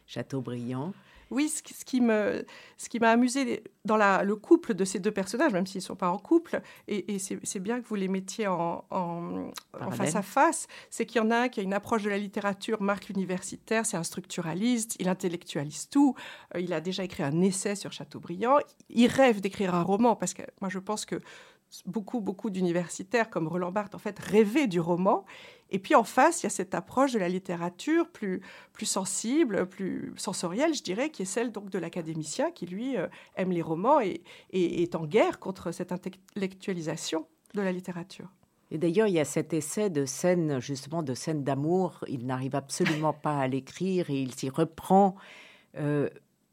Chateaubriand. 0.06 0.92
Oui, 1.32 1.48
ce, 1.48 1.62
qui 1.62 2.00
me, 2.02 2.44
ce 2.76 2.90
qui 2.90 3.00
m'a 3.00 3.10
amusé 3.10 3.64
dans 3.86 3.96
la, 3.96 4.22
le 4.22 4.36
couple 4.36 4.74
de 4.74 4.84
ces 4.84 4.98
deux 4.98 5.10
personnages, 5.10 5.52
même 5.52 5.66
s'ils 5.66 5.78
ne 5.78 5.84
sont 5.84 5.96
pas 5.96 6.10
en 6.10 6.18
couple, 6.18 6.60
et, 6.88 7.18
c'est 7.18 7.58
bien 7.58 7.80
que 7.80 7.88
vous 7.88 7.94
les 7.94 8.08
mettiez 8.08 8.46
en, 8.46 8.84
en, 8.90 9.50
face 9.92 10.14
à 10.14 10.20
face, 10.20 10.66
c'est 10.90 11.06
qu'il 11.06 11.22
y 11.22 11.24
en 11.24 11.30
a 11.30 11.36
un 11.36 11.48
qui 11.48 11.60
a 11.60 11.62
une 11.62 11.72
approche 11.72 12.02
de 12.02 12.10
la 12.10 12.18
littérature, 12.18 12.82
Marc 12.82 13.08
universitaire, 13.08 13.86
c'est 13.86 13.96
un 13.96 14.02
structuraliste, 14.02 14.96
il 15.00 15.08
intellectualise 15.08 15.88
tout, 15.88 16.14
euh, 16.54 16.60
il 16.60 16.74
a 16.74 16.82
déjà 16.82 17.02
écrit 17.02 17.22
un 17.22 17.40
essai 17.40 17.76
sur 17.76 17.92
Chateaubriand, 17.92 18.58
il 18.90 19.06
rêve 19.06 19.40
d'écrire 19.40 19.74
un 19.74 19.82
roman, 19.82 20.16
parce 20.16 20.34
que 20.34 20.42
moi 20.60 20.68
je 20.68 20.78
pense 20.78 21.06
que 21.06 21.18
beaucoup, 21.86 22.20
beaucoup 22.20 22.50
d'universitaires 22.50 23.30
comme 23.30 23.48
Roland 23.48 23.72
Barthes, 23.72 23.94
en 23.94 23.98
fait, 23.98 24.18
rêvaient 24.18 24.66
du 24.66 24.80
roman. 24.80 25.24
Et 25.70 25.78
puis 25.78 25.94
en 25.94 26.04
face, 26.04 26.42
il 26.42 26.46
y 26.46 26.48
a 26.48 26.50
cette 26.50 26.74
approche 26.74 27.12
de 27.12 27.18
la 27.18 27.28
littérature 27.28 28.08
plus, 28.10 28.42
sensible, 28.82 29.66
plus 29.66 30.12
sensorielle, 30.16 30.74
je 30.74 30.82
dirais, 30.82 31.10
qui 31.10 31.22
est 31.22 31.26
celle 31.26 31.50
donc 31.50 31.70
de 31.70 31.78
l'académicien 31.78 32.50
qui, 32.50 32.66
lui, 32.66 32.96
euh, 32.96 33.06
aime 33.36 33.52
les 33.52 33.62
romans 33.62 34.00
et, 34.00 34.22
est 34.52 34.94
en 34.94 35.06
guerre 35.06 35.38
contre 35.38 35.72
cette 35.72 35.92
intellectualisation 35.92 37.26
de 37.54 37.62
la 37.62 37.72
littérature. 37.72 38.28
Et 38.70 38.78
d'ailleurs, 38.78 39.06
il 39.06 39.14
y 39.14 39.20
a 39.20 39.24
cet 39.24 39.52
essai 39.52 39.90
de 39.90 40.04
scène, 40.04 40.60
justement, 40.60 41.02
de 41.02 41.14
scène 41.14 41.44
d'amour. 41.44 42.04
Il 42.08 42.26
n'arrive 42.26 42.54
absolument 42.54 43.12
pas 43.12 43.38
à 43.38 43.48
l'écrire 43.48 44.08
et 44.10 44.20
il 44.20 44.34
s'y 44.34 44.48
reprend. 44.48 45.14
Euh, 45.76 46.08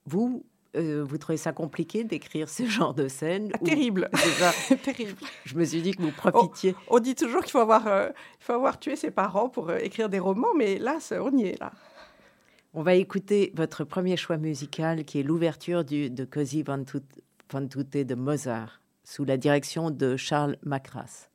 vous, 0.06 0.44
euh, 0.76 1.04
vous 1.04 1.18
trouvez 1.18 1.38
ça 1.38 1.52
compliqué 1.52 2.04
d'écrire 2.04 2.48
ce 2.48 2.66
genre 2.66 2.94
de 2.94 3.08
scène 3.08 3.50
ah, 3.54 3.58
Terrible. 3.60 4.10
terrible. 4.84 5.16
Je 5.46 5.56
me 5.56 5.66
suis 5.66 5.82
dit 5.82 5.96
que 5.96 6.02
vous 6.02 6.12
profitiez. 6.12 6.76
On, 6.90 7.00
dit 7.00 7.16
toujours 7.16 7.42
qu'il 7.42 7.52
faut 7.52 7.60
avoir, 7.60 7.88
euh, 7.88 8.10
faut 8.40 8.54
avoir 8.54 8.80
tué 8.80 8.96
ses 8.96 9.10
parents 9.10 9.50
pour 9.50 9.70
euh, 9.70 9.78
écrire 9.78 10.10
des 10.10 10.20
romans, 10.20 10.54
mais 10.56 10.78
là, 10.78 11.00
on 11.20 11.36
y 11.38 11.48
est 11.48 11.60
là. 11.60 11.72
On 12.76 12.84
va 12.84 12.94
écouter 12.94 13.52
votre 13.56 13.84
premier 13.84 14.16
choix 14.16 14.38
musical, 14.38 15.04
qui 15.06 15.20
est 15.20 15.24
l'ouverture 15.24 15.84
de 15.84 16.26
Così 16.26 16.62
van, 16.62 16.84
van 17.52 17.68
tutte 17.68 17.98
de 17.98 18.16
Mozart, 18.16 18.80
sous 19.04 19.26
la 19.26 19.38
direction 19.38 19.90
de 19.90 20.18
Charles 20.18 20.58
Macras. 20.64 21.30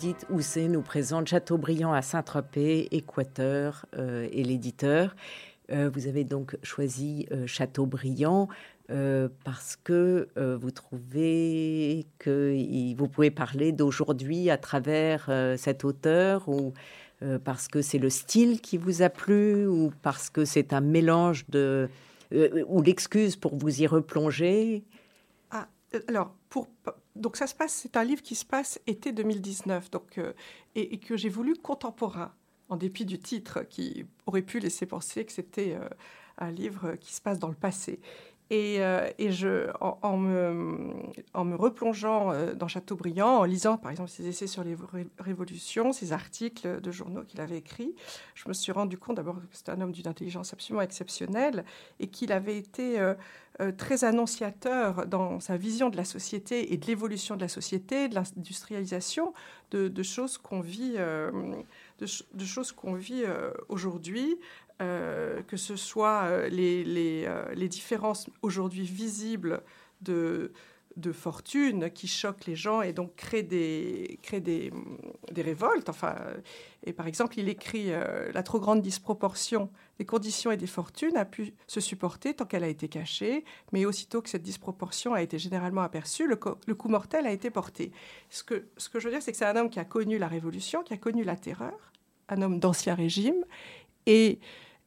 Judith 0.00 0.24
Housset 0.30 0.68
nous 0.68 0.80
présente 0.80 1.28
Chateaubriand 1.28 1.92
à 1.92 2.00
Saint-Tropez, 2.00 2.88
Équateur 2.90 3.84
et 3.98 4.42
l'éditeur. 4.44 5.14
vous 5.68 6.06
avez 6.06 6.24
donc 6.24 6.56
choisi 6.62 7.26
Chateaubriand. 7.44 8.48
parce 8.88 9.76
que 9.84 10.28
vous 10.58 10.70
trouvez 10.70 12.06
que 12.18 12.94
vous 12.96 13.08
pouvez 13.08 13.30
parler 13.30 13.72
d'aujourd'hui 13.72 14.48
à 14.48 14.56
travers 14.56 15.30
cet 15.58 15.84
auteur 15.84 16.48
ou 16.48 16.72
parce 17.44 17.68
que 17.68 17.82
c'est 17.82 17.98
le 17.98 18.08
style 18.08 18.62
qui 18.62 18.78
vous 18.78 19.02
a 19.02 19.10
plu 19.10 19.66
ou 19.66 19.92
parce 20.00 20.30
que 20.30 20.46
c'est 20.46 20.72
un 20.72 20.80
mélange 20.80 21.44
de 21.50 21.90
ou 22.32 22.80
l'excuse 22.80 23.36
pour 23.36 23.54
vous 23.54 23.82
y 23.82 23.86
replonger? 23.86 24.82
Ah, 25.50 25.68
alors 26.08 26.34
pour 26.48 26.68
donc 27.16 27.36
ça 27.36 27.46
se 27.46 27.54
passe, 27.54 27.72
c'est 27.72 27.96
un 27.96 28.04
livre 28.04 28.22
qui 28.22 28.34
se 28.34 28.44
passe 28.44 28.80
été 28.86 29.12
2019, 29.12 29.90
donc 29.90 30.18
euh, 30.18 30.32
et, 30.74 30.98
que 30.98 31.16
j'ai 31.16 31.28
voulu 31.28 31.54
contemporain, 31.54 32.32
en 32.68 32.76
dépit 32.76 33.04
du 33.04 33.18
titre 33.18 33.62
qui 33.68 34.06
aurait 34.26 34.42
pu 34.42 34.60
laisser 34.60 34.86
penser 34.86 35.24
que 35.24 35.32
c'était 35.32 35.74
euh, 35.74 35.88
un 36.38 36.50
livre 36.50 36.94
qui 36.96 37.12
se 37.12 37.20
passe 37.20 37.38
dans 37.38 37.48
le 37.48 37.54
passé. 37.54 38.00
Et, 38.50 38.82
euh, 38.82 39.08
et 39.18 39.30
je, 39.30 39.70
en, 39.80 40.16
me, 40.16 41.54
replongeant 41.56 42.32
dans 42.54 42.68
Chateaubriand, 42.68 43.38
en 43.38 43.44
lisant 43.44 43.76
par 43.76 43.90
exemple 43.90 44.10
ses 44.10 44.26
essais 44.26 44.48
sur 44.48 44.64
les 44.64 44.76
révolutions, 45.18 45.92
ses 45.92 46.12
articles 46.12 46.80
de 46.80 46.90
journaux 46.90 47.22
qu'il 47.22 47.40
avait 47.40 47.58
écrits, 47.58 47.94
je 48.34 48.48
me 48.48 48.52
suis 48.52 48.72
rendu 48.72 48.98
compte 48.98 49.16
d'abord 49.16 49.36
que 49.36 49.40
c'était 49.52 49.70
un 49.70 49.80
homme 49.80 49.92
d'une 49.92 50.08
intelligence 50.08 50.52
absolument 50.52 50.82
exceptionnelle 50.82 51.64
et 52.00 52.08
qu'il 52.08 52.32
avait 52.32 52.58
été 52.58 52.98
euh, 53.60 53.72
très 53.72 54.04
annonciateur 54.04 55.06
dans 55.06 55.38
sa 55.38 55.58
vision 55.58 55.90
de 55.90 55.96
la 55.96 56.04
société 56.04 56.72
et 56.72 56.78
de 56.78 56.86
l'évolution 56.86 57.36
de 57.36 57.42
la 57.42 57.48
société, 57.48 58.08
de 58.08 58.14
l'industrialisation, 58.14 59.34
de, 59.70 60.02
choses 60.02 60.38
qu'on 60.38 60.60
vit, 60.60 60.94
euh, 60.96 61.30
de, 61.98 62.44
choses 62.44 62.72
qu'on 62.72 62.94
vit 62.94 63.24
euh, 64.80 65.42
que 65.42 65.56
ce 65.56 65.76
soit 65.76 66.48
les, 66.48 66.84
les 66.84 67.68
différences 67.68 68.28
aujourd'hui 68.42 68.84
visibles 68.84 69.62
de 70.00 70.52
de 70.96 71.12
fortune 71.12 71.90
qui 71.90 72.08
choquent 72.08 72.46
les 72.46 72.56
gens 72.56 72.82
et 72.82 72.92
donc 72.92 73.14
créent 73.16 73.42
des, 73.42 74.18
créent 74.22 74.40
des, 74.40 74.72
des 75.30 75.42
révoltes. 75.42 75.88
Enfin, 75.88 76.16
et 76.84 76.92
par 76.92 77.06
exemple, 77.06 77.38
il 77.38 77.48
écrit 77.48 77.92
euh, 77.92 78.30
La 78.32 78.42
trop 78.42 78.58
grande 78.58 78.82
disproportion 78.82 79.70
des 79.98 80.04
conditions 80.04 80.50
et 80.50 80.56
des 80.56 80.66
fortunes 80.66 81.16
a 81.16 81.24
pu 81.24 81.54
se 81.66 81.80
supporter 81.80 82.34
tant 82.34 82.44
qu'elle 82.44 82.64
a 82.64 82.68
été 82.68 82.88
cachée, 82.88 83.44
mais 83.72 83.84
aussitôt 83.84 84.22
que 84.22 84.28
cette 84.28 84.42
disproportion 84.42 85.14
a 85.14 85.22
été 85.22 85.38
généralement 85.38 85.82
aperçue, 85.82 86.26
le, 86.26 86.38
le 86.66 86.74
coup 86.74 86.88
mortel 86.88 87.26
a 87.26 87.32
été 87.32 87.50
porté. 87.50 87.92
Ce 88.28 88.42
que, 88.42 88.66
ce 88.76 88.88
que 88.88 88.98
je 88.98 89.06
veux 89.06 89.12
dire, 89.12 89.22
c'est 89.22 89.32
que 89.32 89.38
c'est 89.38 89.44
un 89.44 89.56
homme 89.56 89.70
qui 89.70 89.78
a 89.78 89.84
connu 89.84 90.18
la 90.18 90.28
Révolution, 90.28 90.82
qui 90.82 90.94
a 90.94 90.96
connu 90.96 91.22
la 91.22 91.36
terreur, 91.36 91.92
un 92.28 92.42
homme 92.42 92.58
d'ancien 92.58 92.94
régime, 92.94 93.44
et, 94.06 94.38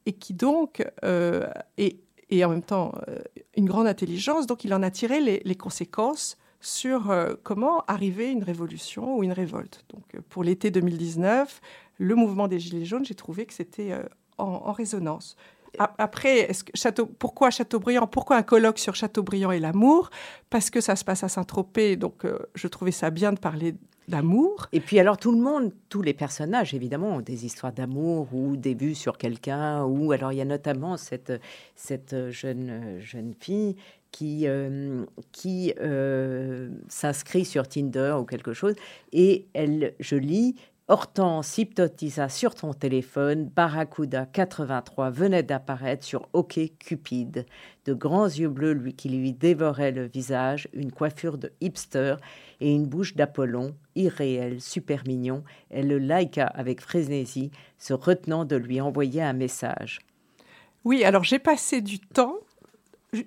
et 0.06 0.14
qui 0.14 0.34
donc 0.34 0.86
euh, 1.04 1.48
est 1.78 1.98
et 2.30 2.44
en 2.44 2.50
même 2.50 2.64
temps 2.64 2.94
euh, 3.08 3.20
une 3.56 3.66
grande 3.66 3.88
intelligence. 3.88 4.48
Donc 4.48 4.64
il 4.64 4.74
en 4.74 4.82
a 4.82 4.90
tiré 4.90 5.20
les, 5.20 5.56
conséquences 5.56 6.38
sur 6.62 7.12
euh, 7.12 7.34
comment 7.44 7.84
arriver 7.86 8.32
une 8.32 8.44
révolution 8.44 9.18
ou 9.18 9.24
une 9.24 9.34
révolte. 9.34 9.86
Donc 9.90 10.20
pour 10.30 10.44
l'été 10.44 10.72
2019, 10.72 11.62
le 11.98 12.16
mouvement 12.16 12.48
des 12.48 12.60
Gilets 12.60 12.86
jaunes, 12.86 13.06
j'ai 13.06 13.16
trouvé 13.16 13.46
que 13.46 13.54
c'était 13.54 13.94
en, 14.38 14.72
résonance. 14.72 15.36
Après, 15.78 16.50
pourquoi 17.20 17.50
Chateaubriand 17.50 18.08
Pourquoi 18.08 18.38
un 18.38 18.44
colloque 18.44 18.80
sur 18.80 18.96
Chateaubriand 18.96 19.52
et 19.52 19.60
l'amour? 19.60 20.10
Parce 20.50 20.70
que 20.70 20.82
ça 20.82 20.96
se 20.96 21.04
passe 21.04 21.24
à 21.24 21.30
Saint-Tropez, 21.30 21.98
donc 21.98 22.26
je 22.56 22.68
trouvais 22.68 22.92
ça 22.92 23.10
bien 23.10 23.32
de 23.34 23.40
parler 23.40 23.76
d'amour. 24.08 24.68
Et 24.72 24.80
puis 24.80 25.00
alors 25.00 25.18
tout 25.18 25.32
le 25.32 25.38
monde, 25.38 25.72
tous 25.90 26.02
les 26.02 26.14
personnages 26.14 26.74
évidemment 26.74 27.18
ont 27.18 27.22
des 27.22 27.46
histoires 27.46 27.74
d'amour 27.74 28.28
ou 28.34 28.56
des 28.56 28.74
vues 28.74 28.96
sur 28.96 29.18
quelqu'un. 29.18 29.84
Ou 29.86 30.12
alors 30.12 30.32
il 30.32 30.38
y 30.38 30.42
a 30.42 30.46
notamment 30.46 30.98
cette, 30.98 31.34
cette 31.76 32.30
jeune, 32.30 33.00
jeune 33.00 33.34
fille 33.40 33.76
qui, 34.14 34.44
euh, 34.48 35.04
qui 35.32 35.74
euh, 35.82 36.70
s'inscrit 36.88 37.44
sur 37.44 37.68
Tinder 37.68 38.16
ou 38.20 38.24
quelque 38.24 38.54
chose. 38.54 38.76
Et 39.12 39.48
elle, 39.54 39.94
je 40.00 40.16
lis, 40.16 40.56
Hortense 40.90 41.58
hypnotisa 41.58 42.28
sur 42.28 42.56
ton 42.56 42.74
téléphone. 42.74 43.46
Barracuda 43.46 44.26
83 44.26 45.12
venait 45.12 45.42
d'apparaître 45.42 46.04
sur 46.04 46.28
OK 46.34 46.60
Cupid. 46.78 47.46
De 47.86 47.94
grands 47.94 48.26
yeux 48.26 48.50
bleus 48.50 48.74
lui, 48.74 48.94
qui 48.94 49.08
lui 49.08 49.32
dévoraient 49.32 49.94
le 49.94 50.06
visage, 50.06 50.68
une 50.74 50.92
coiffure 50.92 51.38
de 51.38 51.54
hipster 51.62 52.16
et 52.60 52.70
une 52.74 52.86
bouche 52.86 53.16
d'Apollon, 53.16 53.76
irréel, 53.96 54.60
super 54.60 55.04
mignon. 55.08 55.46
Elle 55.70 55.88
le 55.88 56.00
likea 56.00 56.48
avec 56.48 56.82
frénésie, 56.82 57.52
se 57.78 57.94
retenant 57.94 58.44
de 58.44 58.58
lui 58.58 58.82
envoyer 58.82 59.22
un 59.22 59.34
message. 59.34 60.00
Oui, 60.84 61.06
alors 61.06 61.24
j'ai 61.24 61.40
passé 61.40 61.80
du 61.80 62.00
temps 62.00 62.36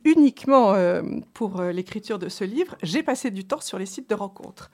uniquement 0.04 0.74
euh, 0.74 1.02
pour 1.32 1.60
euh, 1.60 1.72
l'écriture 1.72 2.18
de 2.18 2.28
ce 2.28 2.44
livre, 2.44 2.76
j'ai 2.82 3.02
passé 3.02 3.30
du 3.30 3.44
temps 3.44 3.60
sur 3.60 3.78
les 3.78 3.86
sites 3.86 4.10
de 4.10 4.14
rencontres. 4.14 4.70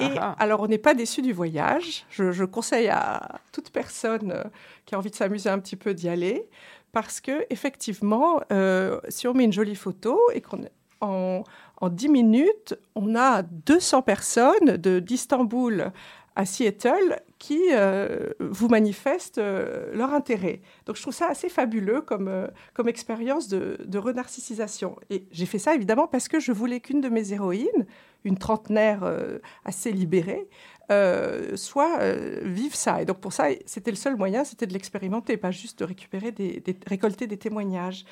Et 0.00 0.06
ah 0.18 0.34
ah. 0.36 0.36
alors, 0.38 0.60
on 0.60 0.66
n'est 0.66 0.78
pas 0.78 0.94
déçu 0.94 1.22
du 1.22 1.32
voyage. 1.32 2.04
Je, 2.10 2.44
conseille 2.44 2.88
à 2.88 3.40
toute 3.52 3.70
personne 3.70 4.32
euh, 4.32 4.44
qui 4.86 4.94
a 4.94 4.98
envie 4.98 5.10
de 5.10 5.14
s'amuser 5.14 5.48
un 5.48 5.58
petit 5.58 5.76
peu 5.76 5.94
d'y 5.94 6.08
aller, 6.08 6.48
parce 6.92 7.20
que 7.20 7.46
effectivement, 7.50 8.40
euh, 8.52 9.00
si 9.08 9.28
on 9.28 9.34
met 9.34 9.44
une 9.44 9.52
jolie 9.52 9.76
photo 9.76 10.20
et 10.32 10.40
qu'on 10.40 10.64
en, 11.00 11.44
en 11.80 11.88
10 11.88 12.08
minutes, 12.08 12.74
on 12.94 13.14
a 13.14 13.42
200 13.42 14.02
personnes 14.02 14.76
d'Istanbul 14.76 15.92
à 16.36 16.46
Seattle 16.46 17.20
qui 17.38 17.60
euh, 17.72 18.30
vous 18.40 18.68
manifestent 18.68 19.38
leur 19.38 20.12
intérêt. 20.12 20.60
Donc 20.86 20.96
je 20.96 21.02
trouve 21.02 21.14
ça 21.14 21.28
assez 21.28 21.48
fabuleux 21.48 22.00
comme, 22.00 22.48
comme 22.72 22.88
expérience 22.88 23.48
de, 23.48 23.76
de 23.84 23.98
renarcissisation. 23.98 24.96
Et 25.10 25.26
j'ai 25.30 25.46
fait 25.46 25.58
ça 25.60 25.74
évidemment 25.74 26.08
parce 26.08 26.26
que 26.26 26.40
je 26.40 26.50
voulais 26.50 26.80
qu'une 26.80 27.00
de 27.00 27.08
mes 27.08 27.32
héroïnes, 27.32 27.86
une 28.24 28.38
trentenaire 28.38 29.04
euh, 29.04 29.38
assez 29.64 29.92
libérée, 29.92 30.48
euh, 30.90 31.56
soit 31.56 31.98
euh, 32.00 32.40
vive 32.42 32.74
ça. 32.74 33.00
Et 33.00 33.04
donc 33.04 33.18
pour 33.18 33.32
ça, 33.32 33.48
c'était 33.66 33.90
le 33.90 33.96
seul 33.96 34.16
moyen, 34.16 34.44
c'était 34.44 34.66
de 34.66 34.72
l'expérimenter, 34.72 35.36
pas 35.36 35.50
juste 35.50 35.78
de 35.78 35.84
récupérer, 35.84 36.32
des, 36.32 36.62
récolter 36.86 37.26
des 37.26 37.36
témoignages. 37.36 38.04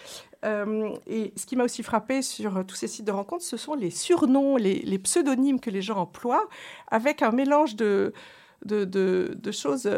et 0.44 1.32
ce 1.36 1.46
qui 1.46 1.56
m'a 1.56 1.64
aussi 1.64 1.82
frappé 1.82 2.22
sur 2.22 2.64
tous 2.66 2.74
ces 2.74 2.88
sites 2.88 3.06
de 3.06 3.12
rencontres, 3.12 3.44
ce 3.44 3.56
sont 3.56 3.74
les 3.74 3.90
surnoms, 3.90 4.56
les, 4.56 4.98
pseudonymes 4.98 5.60
que 5.60 5.70
les 5.70 5.82
gens 5.82 5.96
emploient, 5.96 6.48
avec 6.88 7.22
un 7.22 7.32
mélange 7.32 7.76
de 7.76 8.12
de, 8.64 9.50
choses, 9.50 9.90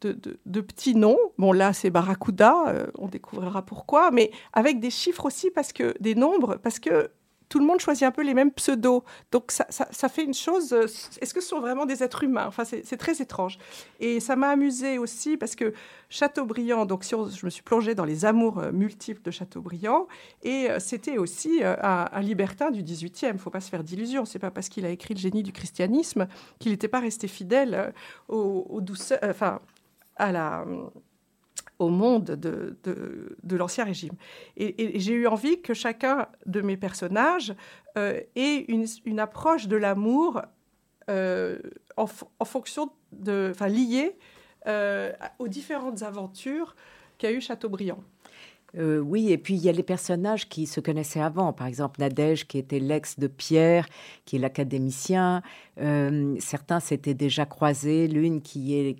de, 0.00 0.18
de, 0.46 0.60
petits 0.62 0.94
noms. 0.94 1.18
Bon, 1.36 1.52
là, 1.52 1.74
c'est 1.74 1.90
Barracuda, 1.90 2.88
on 2.96 3.08
découvrira 3.08 3.60
pourquoi, 3.60 4.10
mais 4.10 4.30
avec 4.54 4.80
des 4.80 4.88
chiffres 4.88 5.26
aussi, 5.26 5.50
parce 5.50 5.74
que 5.74 5.94
des 6.00 6.14
nombres, 6.14 6.56
parce 6.56 6.78
que 6.78 7.10
tout 7.48 7.58
le 7.58 7.66
monde 7.66 7.80
choisit 7.80 8.04
un 8.04 8.10
peu 8.10 8.22
les 8.22 8.34
mêmes 8.34 8.50
pseudos. 8.50 9.02
Donc 9.32 9.52
ça, 9.52 9.66
ça, 9.68 10.08
fait 10.08 10.24
une 10.24 10.34
chose. 10.34 10.72
Euh, 10.72 10.86
est-ce 11.20 11.32
que 11.32 11.40
ce 11.40 11.48
sont 11.48 11.60
vraiment 11.60 11.86
des 11.86 12.02
êtres 12.02 12.24
humains? 12.24 12.46
Enfin, 12.46 12.64
c'est 12.64 12.96
très 12.96 13.20
étrange. 13.22 13.58
Et 14.00 14.20
ça 14.20 14.36
m'a 14.36 14.48
amusé 14.48 14.98
aussi 14.98 15.36
parce 15.36 15.54
que 15.54 15.72
Chateaubriand, 16.08 16.86
donc 16.86 17.04
je 17.04 17.44
me 17.44 17.50
suis 17.50 17.62
plongée 17.62 17.94
dans 17.94 18.04
les 18.04 18.24
amours 18.24 18.58
euh, 18.58 18.72
multiples 18.72 19.22
de 19.22 19.30
Chateaubriand, 19.30 20.06
et 20.42 20.70
euh, 20.70 20.78
c'était 20.78 21.18
aussi 21.18 21.60
un, 21.62 22.20
libertin 22.20 22.70
du 22.70 22.82
18e. 22.82 23.28
Il 23.28 23.32
ne 23.34 23.38
faut 23.38 23.50
pas 23.50 23.60
se 23.60 23.70
faire 23.70 23.84
d'illusions. 23.84 24.24
C'est 24.24 24.38
pas 24.38 24.50
parce 24.50 24.68
qu'il 24.68 24.84
a 24.84 24.90
écrit 24.90 25.14
le 25.14 25.20
génie 25.20 25.42
du 25.42 25.52
christianisme 25.52 26.26
qu'il 26.58 26.72
n'était 26.72 26.88
pas 26.88 27.00
resté 27.00 27.28
fidèle 27.28 27.92
au, 28.28 28.66
au 28.68 28.80
douceur, 28.80 29.18
enfin, 29.22 29.60
à 30.16 30.32
la 30.32 30.64
au 31.78 31.88
monde 31.88 32.24
de, 32.24 32.76
de, 32.82 33.56
l'Ancien 33.56 33.84
Régime. 33.84 34.14
Et, 34.56 34.98
j'ai 34.98 35.12
eu 35.12 35.26
envie 35.26 35.60
que 35.60 35.74
chacun 35.74 36.26
de 36.46 36.60
mes 36.60 36.76
personnages 36.76 37.54
euh, 37.98 38.20
ait 38.34 38.64
une, 38.68 38.86
une, 39.04 39.20
approche 39.20 39.68
de 39.68 39.76
l'amour 39.76 40.42
euh, 41.10 41.58
en, 41.96 42.06
en, 42.38 42.44
fonction 42.44 42.90
de, 43.12 43.50
enfin, 43.54 43.68
liée 43.68 44.16
euh, 44.66 45.12
aux 45.38 45.48
différentes 45.48 46.02
aventures 46.02 46.74
qu'a 47.18 47.30
eu 47.30 47.40
Chateaubriand. 47.40 48.02
Euh, 48.78 48.98
oui, 48.98 49.32
et 49.32 49.38
puis 49.38 49.54
il 49.54 49.64
y 49.64 49.68
a 49.68 49.72
les 49.72 49.82
personnages 49.82 50.48
qui 50.48 50.66
se 50.66 50.80
connaissaient 50.80 51.20
avant. 51.20 51.52
Par 51.52 51.66
exemple, 51.66 52.00
Nadège, 52.00 52.46
qui 52.46 52.58
était 52.58 52.78
l'ex 52.78 53.18
de 53.18 53.26
Pierre, 53.26 53.86
qui 54.24 54.36
est 54.36 54.38
l'académicien. 54.38 55.42
Euh, 55.80 56.34
certains 56.38 56.80
s'étaient 56.80 57.14
déjà 57.14 57.46
croisés. 57.46 58.06
L'une 58.06 58.42
qui 58.42 58.74
est, 58.74 58.96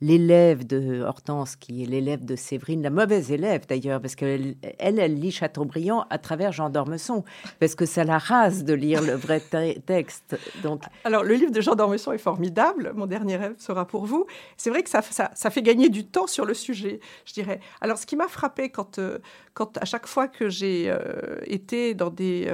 l'élève 0.00 0.66
de 0.66 1.02
Hortense, 1.02 1.56
qui 1.56 1.82
est 1.82 1.86
l'élève 1.86 2.24
de 2.24 2.36
Séverine, 2.36 2.82
la 2.82 2.90
mauvaise 2.90 3.30
élève 3.30 3.66
d'ailleurs, 3.68 4.00
parce 4.00 4.14
qu'elle, 4.14 4.56
elle, 4.78 4.96
lit 5.14 5.30
Chateaubriand 5.30 6.06
à 6.10 6.18
travers 6.18 6.52
Jean 6.52 6.70
d'Ormesson, 6.70 7.24
parce 7.58 7.74
que 7.74 7.86
ça 7.86 8.04
la 8.04 8.18
rase 8.18 8.64
de 8.64 8.74
lire 8.74 9.02
le 9.02 9.14
vrai 9.14 9.40
texte. 9.86 10.36
Donc... 10.62 10.82
Alors, 11.04 11.22
le 11.22 11.34
livre 11.34 11.52
de 11.52 11.60
Jean 11.60 11.74
d'Ormesson 11.74 12.12
est 12.12 12.18
formidable. 12.18 12.92
Mon 12.94 13.06
dernier 13.06 13.36
rêve 13.36 13.54
sera 13.58 13.86
pour 13.86 14.04
vous. 14.04 14.26
C'est 14.56 14.70
vrai 14.70 14.82
que 14.82 14.90
ça, 14.90 15.02
ça, 15.02 15.30
ça 15.34 15.50
fait 15.50 15.62
gagner 15.62 15.88
du 15.88 16.06
temps 16.06 16.26
sur 16.26 16.44
le 16.44 16.54
sujet, 16.54 17.00
je 17.24 17.34
dirais. 17.34 17.60
Alors, 17.80 17.98
ce 17.98 18.06
qui 18.06 18.16
m'a 18.16 18.28
frappé 18.28 18.68
quand, 18.68 18.79
quand 19.54 19.76
à 19.78 19.84
chaque 19.84 20.06
fois 20.06 20.28
que 20.28 20.48
j'ai 20.48 20.94
été 21.44 21.94
dans 21.94 22.10
des, 22.10 22.50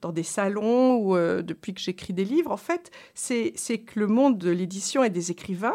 dans 0.00 0.12
des 0.12 0.22
salons 0.22 0.96
ou 0.96 1.16
depuis 1.16 1.74
que 1.74 1.80
j'écris 1.80 2.12
des 2.12 2.24
livres, 2.24 2.50
en 2.50 2.56
fait, 2.56 2.90
c'est 3.14 3.52
que 3.52 4.00
le 4.00 4.06
monde 4.06 4.38
de 4.38 4.50
l'édition 4.50 5.04
et 5.04 5.10
des 5.10 5.30
écrivains 5.30 5.74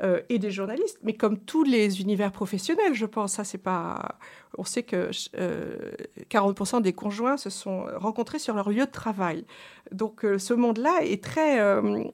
euh, 0.00 0.20
et 0.28 0.38
des 0.38 0.52
journalistes, 0.52 1.00
mais 1.02 1.14
comme 1.14 1.36
tous 1.36 1.64
les 1.64 2.00
univers 2.00 2.30
professionnels, 2.30 2.94
je 2.94 3.04
pense. 3.04 3.32
Ça, 3.32 3.42
c'est 3.42 3.58
pas. 3.58 4.16
On 4.56 4.62
sait 4.62 4.84
que 4.84 5.10
40% 5.10 6.76
euh, 6.76 6.80
des 6.80 6.92
conjoints 6.92 7.36
se 7.36 7.50
sont 7.50 7.84
rencontrés 7.96 8.38
sur 8.38 8.54
leur 8.54 8.70
lieu 8.70 8.86
de 8.86 8.90
travail. 8.92 9.44
Donc, 9.90 10.24
euh, 10.24 10.38
ce 10.38 10.54
monde-là 10.54 11.00
est 11.02 11.22
très, 11.22 11.58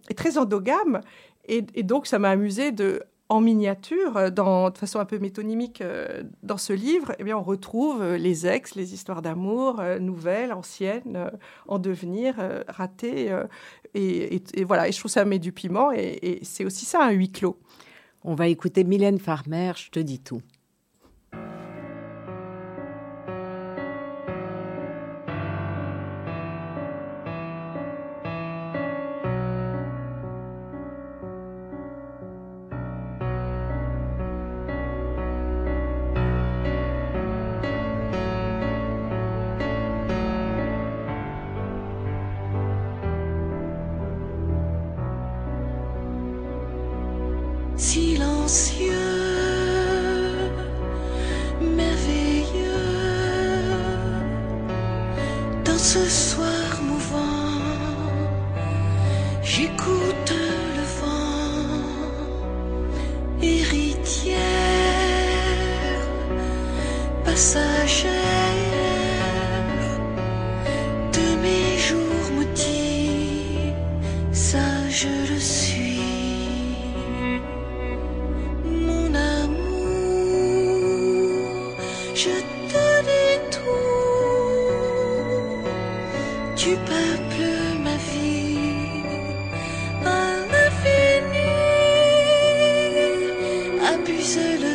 est 0.09 0.15
très 0.17 0.39
endogame. 0.39 1.03
Et, 1.47 1.61
donc, 1.83 2.07
ça 2.07 2.19
m'a 2.19 2.31
amusé 2.31 2.73
de 2.73 3.03
en 3.29 3.41
miniature, 3.41 4.31
dans, 4.31 4.71
de 4.71 4.79
façon 4.79 4.99
un 4.99 5.05
peu 5.05 5.19
métonymique 5.19 5.83
dans 6.43 6.59
ce 6.59 6.73
livre, 6.73 7.13
eh 7.19 7.25
bien, 7.25 7.37
on 7.37 7.43
retrouve 7.43 8.05
les 8.15 8.47
ex, 8.47 8.75
les 8.75 8.95
histoires 8.95 9.23
d'amour, 9.23 9.83
nouvelles, 10.01 10.53
anciennes, 10.53 11.31
en 11.67 11.79
devenir, 11.79 12.35
ratées. 12.69 13.35
Et, 13.95 14.43
voilà, 14.65 14.89
et 14.89 14.93
je 14.93 14.99
trouve 14.99 15.11
ça 15.11 15.25
met 15.25 15.39
du 15.39 15.53
piment, 15.53 15.91
et 15.93 16.41
c'est 16.43 16.65
aussi 16.65 16.85
ça 16.85 17.03
un 17.03 17.11
huis 17.13 17.31
clos. 17.31 17.59
On 18.25 18.35
va 18.35 18.49
écouter 18.49 18.85
Mylène 18.85 19.19
Farmer, 19.19 19.73
je 19.77 19.91
te 19.91 20.01
dis 20.01 20.21
tout. 20.21 20.43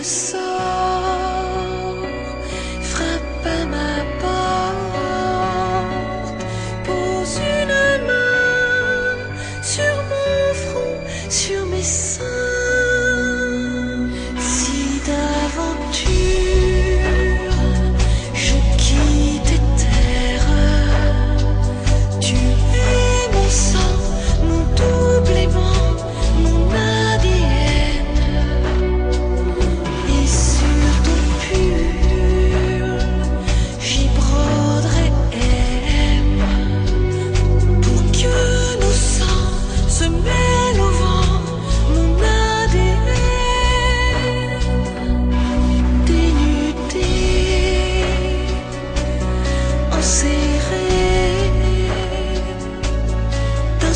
so 0.02 0.39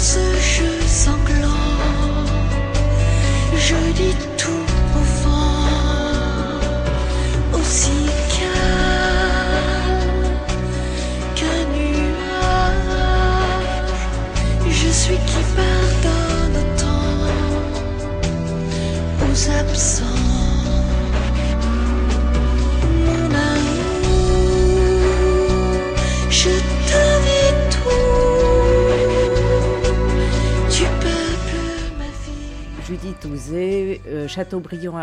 ce 0.04 0.20
jeu 0.20 0.80
sanglant. 0.86 1.48
Je 3.56 3.76
dis 3.96 4.14
tout 4.20 4.33
Chateaubriand 34.28 34.98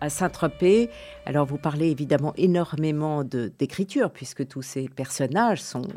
à, 0.00 0.10
Saint-Tropez. 0.10 0.90
Alors, 1.24 1.46
vous 1.46 1.56
parlez 1.56 1.90
évidemment 1.90 2.34
énormément 2.36 3.24
d'écriture, 3.24 4.10
puisque 4.10 4.46
tous 4.46 4.62
ces 4.62 4.88
personnages 4.88 5.62
sont, 5.62 5.88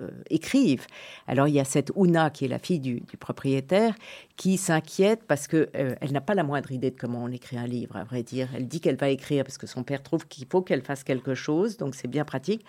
euh, 0.00 0.10
écrivent. 0.28 0.86
Alors, 1.26 1.48
il 1.48 1.54
y 1.54 1.60
a 1.60 1.64
cette 1.64 1.90
Ouna, 1.96 2.30
qui 2.30 2.44
est 2.44 2.48
la 2.48 2.58
fille 2.58 2.80
du, 2.80 3.02
propriétaire, 3.18 3.94
qui 4.36 4.58
s'inquiète 4.58 5.22
parce 5.26 5.46
qu'elle 5.46 5.70
euh, 5.74 5.94
elle 6.00 6.12
n'a 6.12 6.20
pas 6.20 6.34
la 6.34 6.44
moindre 6.44 6.70
idée 6.70 6.90
de 6.90 6.96
comment 6.98 7.24
on 7.24 7.28
écrit 7.28 7.56
un 7.56 7.66
livre, 7.66 7.96
à 7.96 8.04
vrai 8.04 8.22
dire. 8.22 8.48
Elle 8.54 8.68
dit 8.68 8.80
qu'elle 8.80 8.96
va 8.96 9.08
écrire 9.08 9.44
parce 9.44 9.58
que 9.58 9.66
son 9.66 9.82
père 9.82 10.02
trouve 10.02 10.26
qu'il 10.28 10.46
faut 10.46 10.60
qu'elle 10.60 10.82
fasse 10.82 11.02
quelque 11.02 11.34
chose, 11.34 11.78
donc 11.78 11.94
c'est 11.94 12.08
bien 12.08 12.24
pratique 12.24 12.64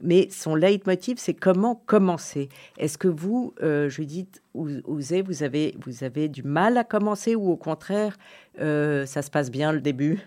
mais 0.00 0.28
son 0.30 0.54
leitmotiv, 0.54 1.18
c'est 1.18 1.34
comment 1.34 1.74
commencer. 1.86 2.48
Est-ce 2.78 2.98
que 2.98 3.08
vous, 3.08 3.54
euh, 3.62 3.88
Judith 3.88 4.42
Ouzé, 4.54 5.22
vous 5.22 5.42
avez, 5.42 5.74
vous 5.84 6.04
avez 6.04 6.28
du 6.28 6.42
mal 6.42 6.76
à 6.78 6.84
commencer 6.84 7.34
ou 7.34 7.50
au 7.50 7.56
contraire, 7.56 8.16
euh, 8.60 9.06
ça 9.06 9.22
se 9.22 9.30
passe 9.30 9.50
bien 9.50 9.72
le 9.72 9.80
début? 9.80 10.20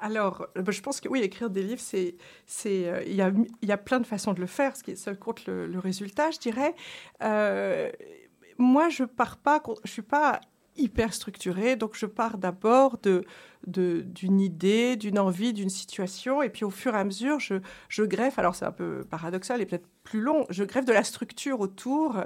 Alors, 0.00 0.46
euh, 0.56 0.62
je 0.68 0.80
pense 0.80 1.00
que 1.00 1.08
oui, 1.08 1.20
écrire 1.20 1.50
des 1.50 1.62
livres, 1.62 1.80
c'est, 1.80 2.16
c'est, 2.46 3.04
il 3.06 3.14
y, 3.14 3.22
a, 3.22 3.32
y 3.62 3.72
a 3.72 3.78
plein 3.78 4.00
de 4.00 4.06
façons 4.06 4.32
de 4.32 4.40
le 4.40 4.46
faire. 4.46 4.76
Ce 4.76 4.82
qui 4.82 4.96
seul 4.96 5.18
compte 5.18 5.46
le, 5.46 5.66
le 5.66 5.78
résultat, 5.78 6.30
je 6.30 6.38
dirais. 6.38 6.74
moi, 8.58 8.88
je 8.88 9.04
pars 9.04 9.38
pas, 9.38 9.62
je 9.84 9.90
suis 9.90 10.02
pas 10.02 10.40
hyper 10.76 11.14
structurée, 11.14 11.76
donc 11.76 11.94
je 11.94 12.06
pars 12.06 12.38
d'abord 12.38 12.98
de 12.98 13.24
d'une 13.66 14.40
idée, 14.40 14.96
d'une 14.96 15.18
envie, 15.18 15.52
d'une 15.52 15.70
situation. 15.70 16.42
Et 16.42 16.50
puis 16.50 16.64
au 16.64 16.70
fur 16.70 16.94
et 16.94 16.98
à 16.98 17.04
mesure, 17.04 17.40
je, 17.40 17.56
je 17.88 18.02
greffe, 18.02 18.38
alors 18.38 18.54
c'est 18.54 18.64
un 18.64 18.72
peu 18.72 19.04
paradoxal 19.08 19.60
et 19.60 19.66
peut-être 19.66 19.88
plus 20.02 20.20
long, 20.20 20.44
je 20.50 20.64
greffe 20.64 20.84
de 20.84 20.92
la 20.92 21.04
structure 21.04 21.60
autour 21.60 22.18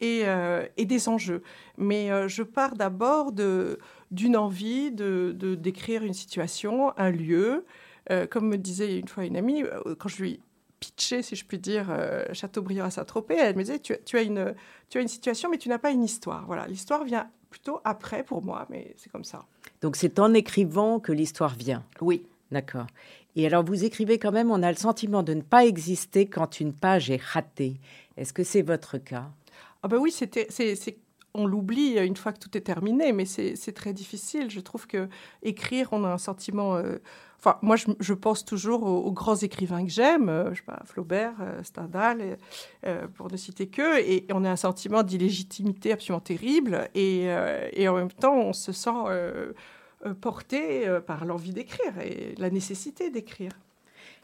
et, 0.00 0.22
euh, 0.24 0.66
et 0.76 0.86
des 0.86 1.08
enjeux. 1.08 1.42
Mais 1.76 2.10
euh, 2.10 2.28
je 2.28 2.42
pars 2.42 2.74
d'abord 2.74 3.32
d'une 3.32 4.36
envie 4.36 4.90
de, 4.90 5.34
décrire 5.54 6.02
une 6.02 6.14
situation, 6.14 6.96
un 6.98 7.10
lieu. 7.10 7.64
Euh, 8.10 8.26
comme 8.26 8.48
me 8.48 8.56
disait 8.56 8.98
une 8.98 9.08
fois 9.08 9.24
une 9.24 9.36
amie, 9.36 9.64
quand 9.98 10.08
je 10.08 10.22
lui 10.22 10.40
pitché, 10.78 11.22
si 11.22 11.34
je 11.36 11.44
puis 11.44 11.58
dire, 11.58 11.88
Châteaubriand 12.32 12.84
à 12.84 12.90
Saint-Tropez, 12.90 13.36
elle 13.36 13.56
me 13.56 13.62
disait, 13.62 13.78
tu, 13.78 13.94
tu, 14.04 14.18
as 14.18 14.22
une, 14.22 14.54
tu 14.90 14.98
as 14.98 15.00
une 15.00 15.08
situation, 15.08 15.48
mais 15.50 15.56
tu 15.56 15.70
n'as 15.70 15.78
pas 15.78 15.90
une 15.90 16.04
histoire. 16.04 16.44
Voilà, 16.46 16.66
l'histoire 16.66 17.02
vient 17.02 17.30
plutôt 17.50 17.80
après 17.84 18.22
pour 18.22 18.42
moi, 18.42 18.66
mais 18.70 18.94
c'est 18.96 19.10
comme 19.10 19.24
ça. 19.24 19.44
Donc 19.80 19.96
c'est 19.96 20.18
en 20.18 20.34
écrivant 20.34 21.00
que 21.00 21.12
l'histoire 21.12 21.54
vient. 21.54 21.84
Oui. 22.00 22.26
D'accord. 22.50 22.86
Et 23.34 23.46
alors 23.46 23.64
vous 23.64 23.84
écrivez 23.84 24.18
quand 24.18 24.32
même, 24.32 24.50
on 24.50 24.62
a 24.62 24.70
le 24.70 24.76
sentiment 24.78 25.22
de 25.22 25.34
ne 25.34 25.42
pas 25.42 25.66
exister 25.66 26.26
quand 26.26 26.60
une 26.60 26.72
page 26.72 27.10
est 27.10 27.20
ratée. 27.20 27.80
Est-ce 28.16 28.32
que 28.32 28.44
c'est 28.44 28.62
votre 28.62 28.98
cas? 28.98 29.30
Ah 29.82 29.88
ben 29.88 29.98
oui, 29.98 30.10
c'était, 30.10 30.46
c'est, 30.48 30.96
on 31.34 31.46
l'oublie 31.46 31.98
une 31.98 32.16
fois 32.16 32.32
que 32.32 32.38
tout 32.38 32.56
est 32.56 32.62
terminé, 32.62 33.12
mais 33.12 33.24
c'est 33.24 33.72
très 33.74 33.92
difficile. 33.92 34.50
Je 34.50 34.60
trouve 34.60 34.86
que 34.86 35.08
écrire, 35.42 35.88
on 35.92 36.04
a 36.04 36.08
un 36.08 36.18
sentiment, 36.18 36.76
euh, 36.76 36.96
Enfin, 37.38 37.58
moi, 37.62 37.76
je, 37.76 38.12
pense 38.14 38.44
toujours 38.44 38.84
aux, 38.84 39.12
grands 39.12 39.36
écrivains 39.36 39.84
que 39.84 39.90
j'aime, 39.90 40.28
euh, 40.28 40.52
Flaubert, 40.84 41.34
euh, 41.40 41.62
Stendhal, 41.62 42.38
euh, 42.84 43.06
pour 43.08 43.30
ne 43.30 43.36
citer 43.36 43.68
que, 43.68 44.00
et, 44.00 44.26
on 44.32 44.44
a 44.44 44.50
un 44.50 44.56
sentiment 44.56 45.02
d'illégitimité 45.02 45.92
absolument 45.92 46.20
terrible, 46.20 46.88
et, 46.94 47.26
et, 47.72 47.88
en 47.88 47.94
même 47.94 48.12
temps, 48.12 48.34
on 48.34 48.52
se 48.52 48.72
sent 48.72 48.90
porté 50.20 50.86
par 51.06 51.24
l'envie 51.24 51.52
d'écrire 51.52 51.98
et 52.00 52.34
la 52.38 52.50
nécessité 52.50 53.10
d'écrire. 53.10 53.52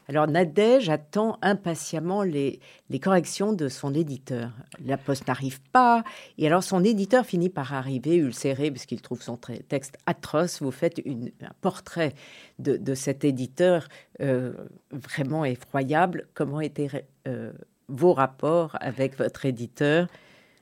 Alors 0.09 0.27
Nadège 0.27 0.89
attend 0.89 1.37
impatiemment 1.41 2.23
les, 2.23 2.59
corrections 3.01 3.53
de 3.53 3.69
son 3.69 3.93
éditeur. 3.93 4.51
La 4.85 4.97
poste 4.97 5.27
n'arrive 5.27 5.61
pas, 5.71 6.03
et 6.37 6.47
alors 6.47 6.63
son 6.63 6.83
éditeur 6.83 7.25
finit 7.25 7.49
par 7.49 7.73
arriver 7.73 8.15
ulcéré 8.15 8.69
parce 8.69 8.85
qu'il 8.85 9.01
trouve 9.01 9.21
son 9.21 9.37
texte 9.37 9.97
atroce. 10.05 10.61
Vous 10.61 10.71
faites 10.71 10.99
un 10.99 11.53
portrait 11.61 12.13
de, 12.59 12.93
cet 12.95 13.23
éditeur 13.23 13.87
euh, 14.21 14.53
vraiment 14.91 15.45
effroyable. 15.45 16.27
Comment 16.33 16.61
étaient 16.61 17.05
euh, 17.27 17.51
vos 17.87 18.13
rapports 18.13 18.77
avec 18.81 19.17
votre 19.17 19.45
éditeur? 19.45 20.07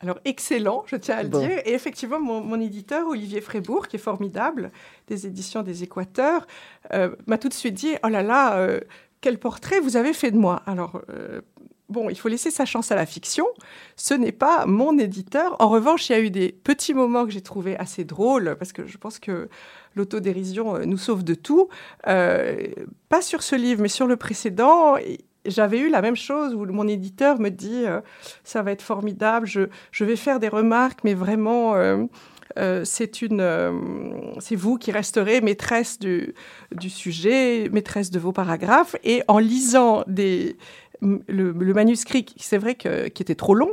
Alors, 0.03 0.17
excellent, 0.25 0.83
je 0.87 0.95
tiens 0.95 1.17
à 1.17 1.23
le 1.23 1.29
dire. 1.29 1.59
Et 1.63 1.73
effectivement, 1.73 2.19
mon, 2.19 2.59
éditeur, 2.59 3.07
Olivier 3.07 3.39
Frébourg, 3.39 3.87
qui 3.87 3.97
est 3.97 3.99
formidable, 3.99 4.71
des 5.07 5.27
éditions 5.27 5.61
des 5.61 5.83
Équateurs, 5.83 6.47
euh, 6.91 7.15
m'a 7.27 7.37
tout 7.37 7.49
de 7.49 7.53
suite 7.53 7.75
dit 7.75 7.93
Oh 8.03 8.07
là 8.07 8.23
là, 8.23 8.79
quel 9.21 9.37
portrait 9.39 9.79
vous 9.79 9.95
avez 9.95 10.13
fait 10.13 10.31
de 10.31 10.37
moi 10.37 10.63
Alors, 10.65 11.01
euh, 11.09 11.41
bon, 11.89 12.09
il 12.09 12.17
faut 12.17 12.27
laisser 12.27 12.51
sa 12.51 12.65
chance 12.65 12.91
à 12.91 12.95
la 12.95 13.05
fiction. 13.05 13.45
Ce 13.95 14.13
n'est 14.13 14.31
pas 14.31 14.65
mon 14.65 14.97
éditeur. 14.97 15.55
En 15.59 15.69
revanche, 15.69 16.09
il 16.09 16.13
y 16.13 16.15
a 16.15 16.19
eu 16.19 16.31
des 16.31 16.51
petits 16.51 16.93
moments 16.93 17.25
que 17.25 17.31
j'ai 17.31 17.41
trouvé 17.41 17.77
assez 17.77 18.03
drôles, 18.03 18.55
parce 18.57 18.73
que 18.73 18.87
je 18.87 18.97
pense 18.97 19.19
que 19.19 19.47
l'autodérision 19.95 20.75
euh, 20.75 20.85
nous 20.85 20.97
sauve 20.97 21.23
de 21.23 21.35
tout. 21.35 21.69
Euh, 22.07 22.67
pas 23.09 23.21
sur 23.21 23.43
ce 23.43 23.55
livre, 23.55 23.81
mais 23.81 23.89
sur 23.89 24.07
le 24.07 24.17
précédent. 24.17 24.95
J'avais 25.45 25.79
eu 25.79 25.89
la 25.89 26.01
même 26.01 26.15
chose 26.15 26.53
où 26.53 26.65
mon 26.65 26.87
éditeur 26.87 27.39
me 27.39 27.49
dit 27.49 27.85
ça 28.43 28.61
va 28.61 28.71
être 28.71 28.83
formidable, 28.83 29.47
je, 29.47 30.03
vais 30.03 30.15
faire 30.15 30.39
des 30.39 30.49
remarques, 30.49 30.99
mais 31.03 31.15
vraiment 31.15 31.73
euh, 32.57 32.83
euh, 32.83 33.81
c'est 34.39 34.55
vous 34.55 34.77
qui 34.77 34.91
resterez 34.91 35.41
maîtresse 35.41 35.99
du, 35.99 36.33
sujet, 36.89 37.69
maîtresse 37.71 38.11
de 38.11 38.19
vos 38.19 38.31
paragraphes. 38.31 38.95
Et 39.03 39.23
en 39.27 39.39
lisant 39.39 40.03
le, 40.07 41.73
manuscrit, 41.73 42.25
c'est 42.37 42.57
vrai 42.57 42.75
que, 42.75 43.07
qui 43.07 43.21
était 43.21 43.35
trop 43.35 43.55
long, 43.55 43.71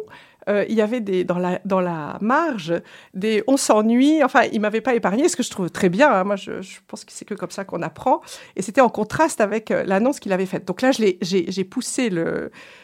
euh, 0.48 0.64
il 0.68 0.76
y 0.76 0.80
avait 0.80 1.00
dans, 1.24 1.38
la, 1.38 2.18
marge 2.20 2.74
des 3.14 3.44
on 3.46 3.56
s'ennuie. 3.56 4.22
Enfin, 4.24 4.42
il 4.52 4.60
m'avait 4.60 4.80
pas 4.80 4.94
épargné, 4.94 5.28
ce 5.28 5.36
que 5.36 5.42
je 5.42 5.50
trouve 5.50 5.70
très 5.70 5.88
bien. 5.88 6.10
Hein. 6.10 6.24
Moi, 6.24 6.36
je, 6.36 6.52
pense 6.86 7.04
que 7.04 7.12
c'est 7.12 7.24
que 7.24 7.34
comme 7.34 7.50
ça 7.50 7.64
qu'on 7.64 7.82
apprend. 7.82 8.20
Et 8.56 8.62
c'était 8.62 8.80
en 8.80 8.88
contraste 8.88 9.40
avec 9.40 9.70
l'annonce 9.70 10.20
qu'il 10.20 10.32
avait 10.32 10.46
faite. 10.46 10.64
Donc 10.66 10.82
là, 10.82 10.90
j'ai 10.92 11.64
poussé 11.64 12.10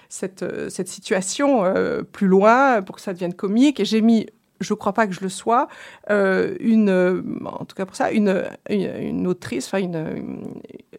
cette 0.09 0.89
situation 0.89 1.65
plus 2.13 2.27
loin 2.27 2.83
pour 2.83 2.97
que 2.97 3.03
ça 3.03 3.13
devienne 3.13 3.35
comique. 3.35 3.81
Et 3.81 3.85
j'ai 3.85 4.03
mis 4.03 4.27
je 4.61 4.73
ne 4.73 4.77
crois 4.77 4.93
pas 4.93 5.07
que 5.07 5.13
je 5.13 5.21
le 5.21 5.29
sois, 5.29 5.69
euh, 6.11 6.57
une, 6.61 6.89
euh, 6.89 7.23
en 7.45 7.65
tout 7.65 7.75
cas 7.77 7.87
pour 7.87 7.97
ça, 7.97 8.11
une, 8.11 8.45
une, 8.69 9.27
autrice, 9.27 9.67
enfin 9.67 9.79
une, 9.79 10.43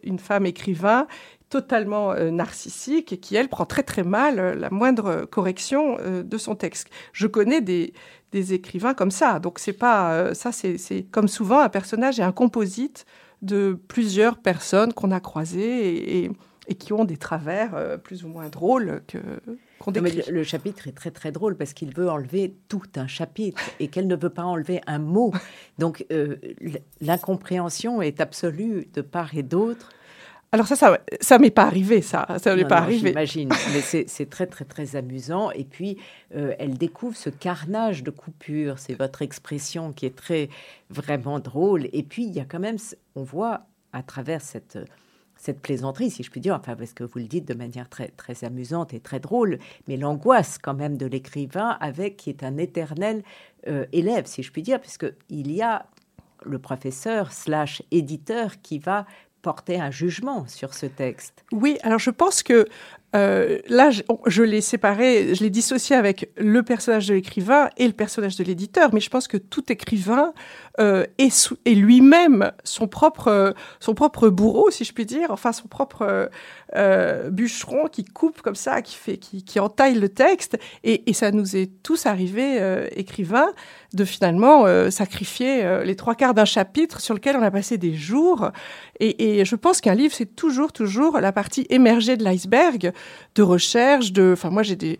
une, 0.02 0.18
femme 0.18 0.46
écrivain 0.46 1.06
totalement 1.48 2.12
euh, 2.12 2.30
narcissique 2.30 3.12
et 3.12 3.18
qui, 3.18 3.36
elle, 3.36 3.48
prend 3.48 3.64
très 3.64 3.82
très 3.82 4.02
mal 4.02 4.58
la 4.58 4.70
moindre 4.70 5.26
correction 5.30 5.98
de 6.24 6.38
son 6.38 6.54
texte. 6.54 6.88
Je 7.12 7.26
connais 7.26 7.60
des, 7.60 7.92
des 8.32 8.52
écrivains 8.52 8.94
comme 8.94 9.10
ça, 9.10 9.38
donc 9.38 9.58
c'est 9.58 9.72
pas 9.72 10.34
ça, 10.34 10.52
c'est 10.52 11.06
comme 11.10 11.28
souvent 11.28 11.60
un 11.60 11.68
personnage 11.68 12.20
et 12.20 12.22
un 12.22 12.32
composite 12.32 13.06
de 13.42 13.78
plusieurs 13.88 14.38
personnes 14.38 14.92
qu'on 14.92 15.10
a 15.10 15.20
croisées 15.20 16.24
et, 16.24 16.30
et, 16.68 16.74
qui 16.74 16.92
ont 16.92 17.04
des 17.04 17.16
travers 17.16 18.00
plus 18.02 18.24
ou 18.24 18.28
moins 18.28 18.48
drôles 18.48 19.02
que 19.06 19.18
le, 19.86 20.42
chapitre 20.42 20.88
est 20.88 20.92
très 20.92 21.10
très 21.10 21.32
drôle 21.32 21.56
parce 21.56 21.72
qu'il 21.72 21.94
veut 21.94 22.10
enlever 22.10 22.54
tout 22.68 22.82
un 22.96 23.06
chapitre 23.06 23.60
et 23.80 23.88
qu'elle 23.88 24.06
ne 24.06 24.16
veut 24.16 24.30
pas 24.30 24.44
enlever 24.44 24.80
un 24.86 24.98
mot. 24.98 25.32
Donc 25.78 26.04
euh, 26.12 26.36
l'incompréhension 27.00 28.02
est 28.02 28.20
absolue 28.20 28.88
de 28.92 29.00
part 29.00 29.34
et 29.36 29.42
d'autre. 29.42 29.90
Alors 30.52 30.68
ça, 30.68 30.76
ça, 30.76 30.98
ça 31.20 31.38
m'est 31.38 31.50
pas 31.50 31.64
arrivé, 31.64 32.00
ça. 32.02 32.26
Ça 32.38 32.54
m'est 32.54 32.64
pas 32.64 32.78
arrivé. 32.78 33.08
J'imagine, 33.08 33.48
mais 33.74 33.80
c'est 33.80 34.30
très 34.30 34.46
très 34.46 34.64
très 34.64 34.96
amusant. 34.96 35.50
Et 35.50 35.64
puis 35.64 35.98
euh, 36.34 36.54
elle 36.58 36.78
découvre 36.78 37.16
ce 37.16 37.30
carnage 37.30 38.02
de 38.02 38.10
coupures. 38.10 38.78
C'est 38.78 38.94
votre 38.94 39.22
expression 39.22 39.92
qui 39.92 40.06
est 40.06 40.16
très 40.16 40.48
vraiment 40.88 41.40
drôle. 41.40 41.88
Et 41.92 42.02
puis 42.02 42.24
il 42.24 42.32
y 42.32 42.40
a 42.40 42.44
quand 42.44 42.60
même, 42.60 42.78
on 43.16 43.22
voit 43.22 43.62
à 43.92 44.02
travers 44.02 44.40
cette 44.40 44.78
cette 45.36 45.60
plaisanterie, 45.60 46.10
si 46.10 46.22
je 46.22 46.30
puis 46.30 46.40
dire, 46.40 46.54
enfin 46.54 46.76
parce 46.76 46.92
que 46.92 47.04
vous 47.04 47.18
le 47.18 47.26
dites 47.26 47.46
de 47.46 47.54
manière 47.54 47.88
très, 47.88 48.08
très 48.08 48.44
amusante 48.44 48.94
et 48.94 49.00
très 49.00 49.20
drôle, 49.20 49.58
mais 49.86 49.96
l'angoisse 49.96 50.58
quand 50.58 50.74
même 50.74 50.96
de 50.96 51.06
l'écrivain 51.06 51.76
avec 51.80 52.16
qui 52.16 52.30
est 52.30 52.42
un 52.42 52.56
éternel 52.56 53.22
euh, 53.68 53.86
élève, 53.92 54.26
si 54.26 54.42
je 54.42 54.50
puis 54.50 54.62
dire, 54.62 54.80
puisqu'il 54.80 55.52
y 55.52 55.62
a 55.62 55.86
le 56.44 56.58
professeur 56.58 57.32
slash 57.32 57.82
éditeur 57.90 58.60
qui 58.62 58.78
va 58.78 59.06
porter 59.42 59.80
un 59.80 59.90
jugement 59.90 60.46
sur 60.48 60.74
ce 60.74 60.86
texte. 60.86 61.44
Oui, 61.52 61.78
alors 61.82 62.00
je 62.00 62.10
pense 62.10 62.42
que 62.42 62.66
euh, 63.14 63.58
là, 63.68 63.90
je, 63.90 64.42
l'ai 64.42 64.60
séparé, 64.60 65.34
je 65.34 65.42
l'ai 65.42 65.50
dissocié 65.50 65.96
avec 65.96 66.30
le 66.36 66.62
personnage 66.62 67.06
de 67.06 67.14
l'écrivain 67.14 67.70
et 67.76 67.86
le 67.86 67.92
personnage 67.92 68.36
de 68.36 68.44
l'éditeur, 68.44 68.90
mais 68.92 69.00
je 69.00 69.08
pense 69.08 69.28
que 69.28 69.36
tout 69.36 69.72
écrivain 69.72 70.32
euh, 70.80 71.06
est, 71.18 71.50
lui-même 71.66 72.52
son 72.64 72.88
propre, 72.88 73.54
son 73.80 73.94
propre 73.94 74.28
bourreau, 74.28 74.70
si 74.70 74.84
je 74.84 74.92
puis 74.92 75.06
dire, 75.06 75.30
enfin 75.30 75.52
son 75.52 75.68
propre 75.68 76.28
euh, 76.74 77.30
bûcheron 77.30 77.86
qui 77.86 78.04
coupe 78.04 78.42
comme 78.42 78.56
ça, 78.56 78.82
qui, 78.82 78.96
fait, 78.96 79.16
qui, 79.16 79.44
qui 79.44 79.60
entaille 79.60 79.94
le 79.94 80.08
texte. 80.08 80.58
Et, 80.84 81.02
ça 81.14 81.30
nous 81.30 81.56
est 81.56 81.70
tous 81.82 82.04
arrivé, 82.04 82.60
écrivains, 82.94 83.48
de 83.94 84.04
finalement 84.04 84.66
sacrifier 84.90 85.80
les 85.82 85.96
trois 85.96 86.14
quarts 86.14 86.34
d'un 86.34 86.44
chapitre 86.44 87.00
sur 87.00 87.14
lequel 87.14 87.36
on 87.36 87.42
a 87.42 87.50
passé 87.50 87.78
des 87.78 87.94
jours. 87.94 88.50
Et 89.00 89.42
je 89.46 89.56
pense 89.56 89.80
qu'un 89.80 89.94
livre, 89.94 90.12
c'est 90.14 90.36
toujours, 90.36 90.72
toujours 90.72 91.20
la 91.20 91.32
partie 91.32 91.66
émergée 91.70 92.18
de 92.18 92.24
l'iceberg 92.24 92.92
de 93.36 93.42
recherche, 93.42 94.12
de, 94.12 94.30
enfin 94.32 94.50
moi 94.50 94.62
j'ai 94.62 94.98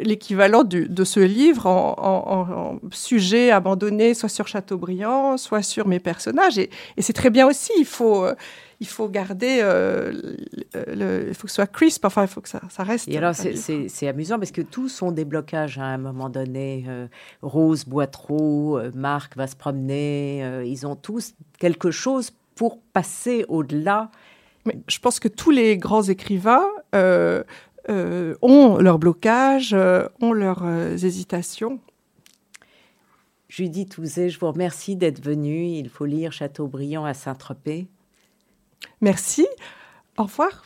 l'équivalent 0.00 0.64
de 0.64 1.04
ce 1.04 1.20
livre 1.20 1.66
en, 1.66 2.78
sujet 2.90 3.50
abandonné, 3.50 4.14
soit 4.14 4.28
sur 4.28 4.48
Chateaubriand, 4.48 5.36
soit 5.36 5.62
sur 5.62 5.86
mes 5.86 6.00
personnages, 6.00 6.58
et, 6.58 6.70
c'est 6.98 7.12
très 7.12 7.30
bien 7.30 7.46
aussi. 7.46 7.72
Il 7.78 7.86
faut 7.86 8.24
euh, 8.24 8.34
il 8.80 8.86
faut 8.86 9.08
garder, 9.08 9.58
euh, 9.60 10.12
le, 10.86 11.26
il 11.28 11.34
faut 11.34 11.44
que 11.44 11.48
ce 11.48 11.56
soit 11.56 11.66
crisp, 11.66 12.04
enfin, 12.04 12.22
il 12.22 12.28
faut 12.28 12.40
que 12.40 12.48
ça, 12.48 12.60
ça 12.70 12.84
reste. 12.84 13.08
Et 13.08 13.18
alors, 13.18 13.34
c'est 13.34 14.08
amusant 14.08 14.38
parce 14.38 14.52
que 14.52 14.60
tous 14.60 14.88
sont 14.88 15.10
des 15.10 15.24
blocages 15.24 15.78
à 15.78 15.84
un 15.84 15.98
moment 15.98 16.28
donné. 16.28 16.84
Euh, 16.86 17.08
Rose 17.42 17.84
boit 17.84 18.06
trop, 18.06 18.78
Marc 18.94 19.36
va 19.36 19.48
se 19.48 19.56
promener, 19.56 20.62
ils 20.64 20.86
ont 20.86 20.94
tous 20.94 21.34
quelque 21.58 21.90
chose 21.90 22.30
pour 22.54 22.78
passer 22.92 23.44
au-delà 23.48 24.10
je 24.86 24.98
pense 24.98 25.20
que 25.20 25.28
tous 25.28 25.50
les 25.50 25.76
grands 25.76 26.02
écrivains 26.02 26.66
euh, 26.94 27.42
euh, 27.88 28.34
ont 28.42 28.76
leurs 28.78 28.98
blocages, 28.98 29.74
euh, 29.74 30.08
ont 30.20 30.32
leurs 30.32 30.64
hésitations. 31.04 31.80
Judith 33.48 33.96
Ouzet, 33.98 34.28
je 34.28 34.38
vous 34.38 34.50
remercie 34.50 34.96
d'être 34.96 35.22
venue. 35.22 35.66
Il 35.66 35.88
faut 35.88 36.04
lire 36.04 36.32
Chateaubriand 36.32 37.04
à 37.04 37.14
Saint-Tropez. 37.14 37.86
Merci. 39.00 39.46
Au 40.18 40.24
revoir. 40.24 40.64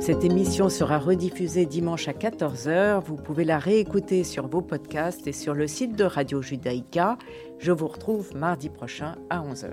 Cette 0.00 0.24
émission 0.24 0.68
sera 0.68 0.98
rediffusée 0.98 1.66
dimanche 1.66 2.06
à 2.08 2.12
14h. 2.12 3.02
Vous 3.02 3.16
pouvez 3.16 3.44
la 3.44 3.58
réécouter 3.58 4.22
sur 4.22 4.46
vos 4.46 4.60
podcasts 4.62 5.26
et 5.26 5.32
sur 5.32 5.54
le 5.54 5.66
site 5.66 5.96
de 5.96 6.04
Radio 6.04 6.42
Judaïka. 6.42 7.18
Je 7.58 7.72
vous 7.72 7.88
retrouve 7.88 8.36
mardi 8.36 8.68
prochain 8.68 9.16
à 9.30 9.40
11h. 9.40 9.72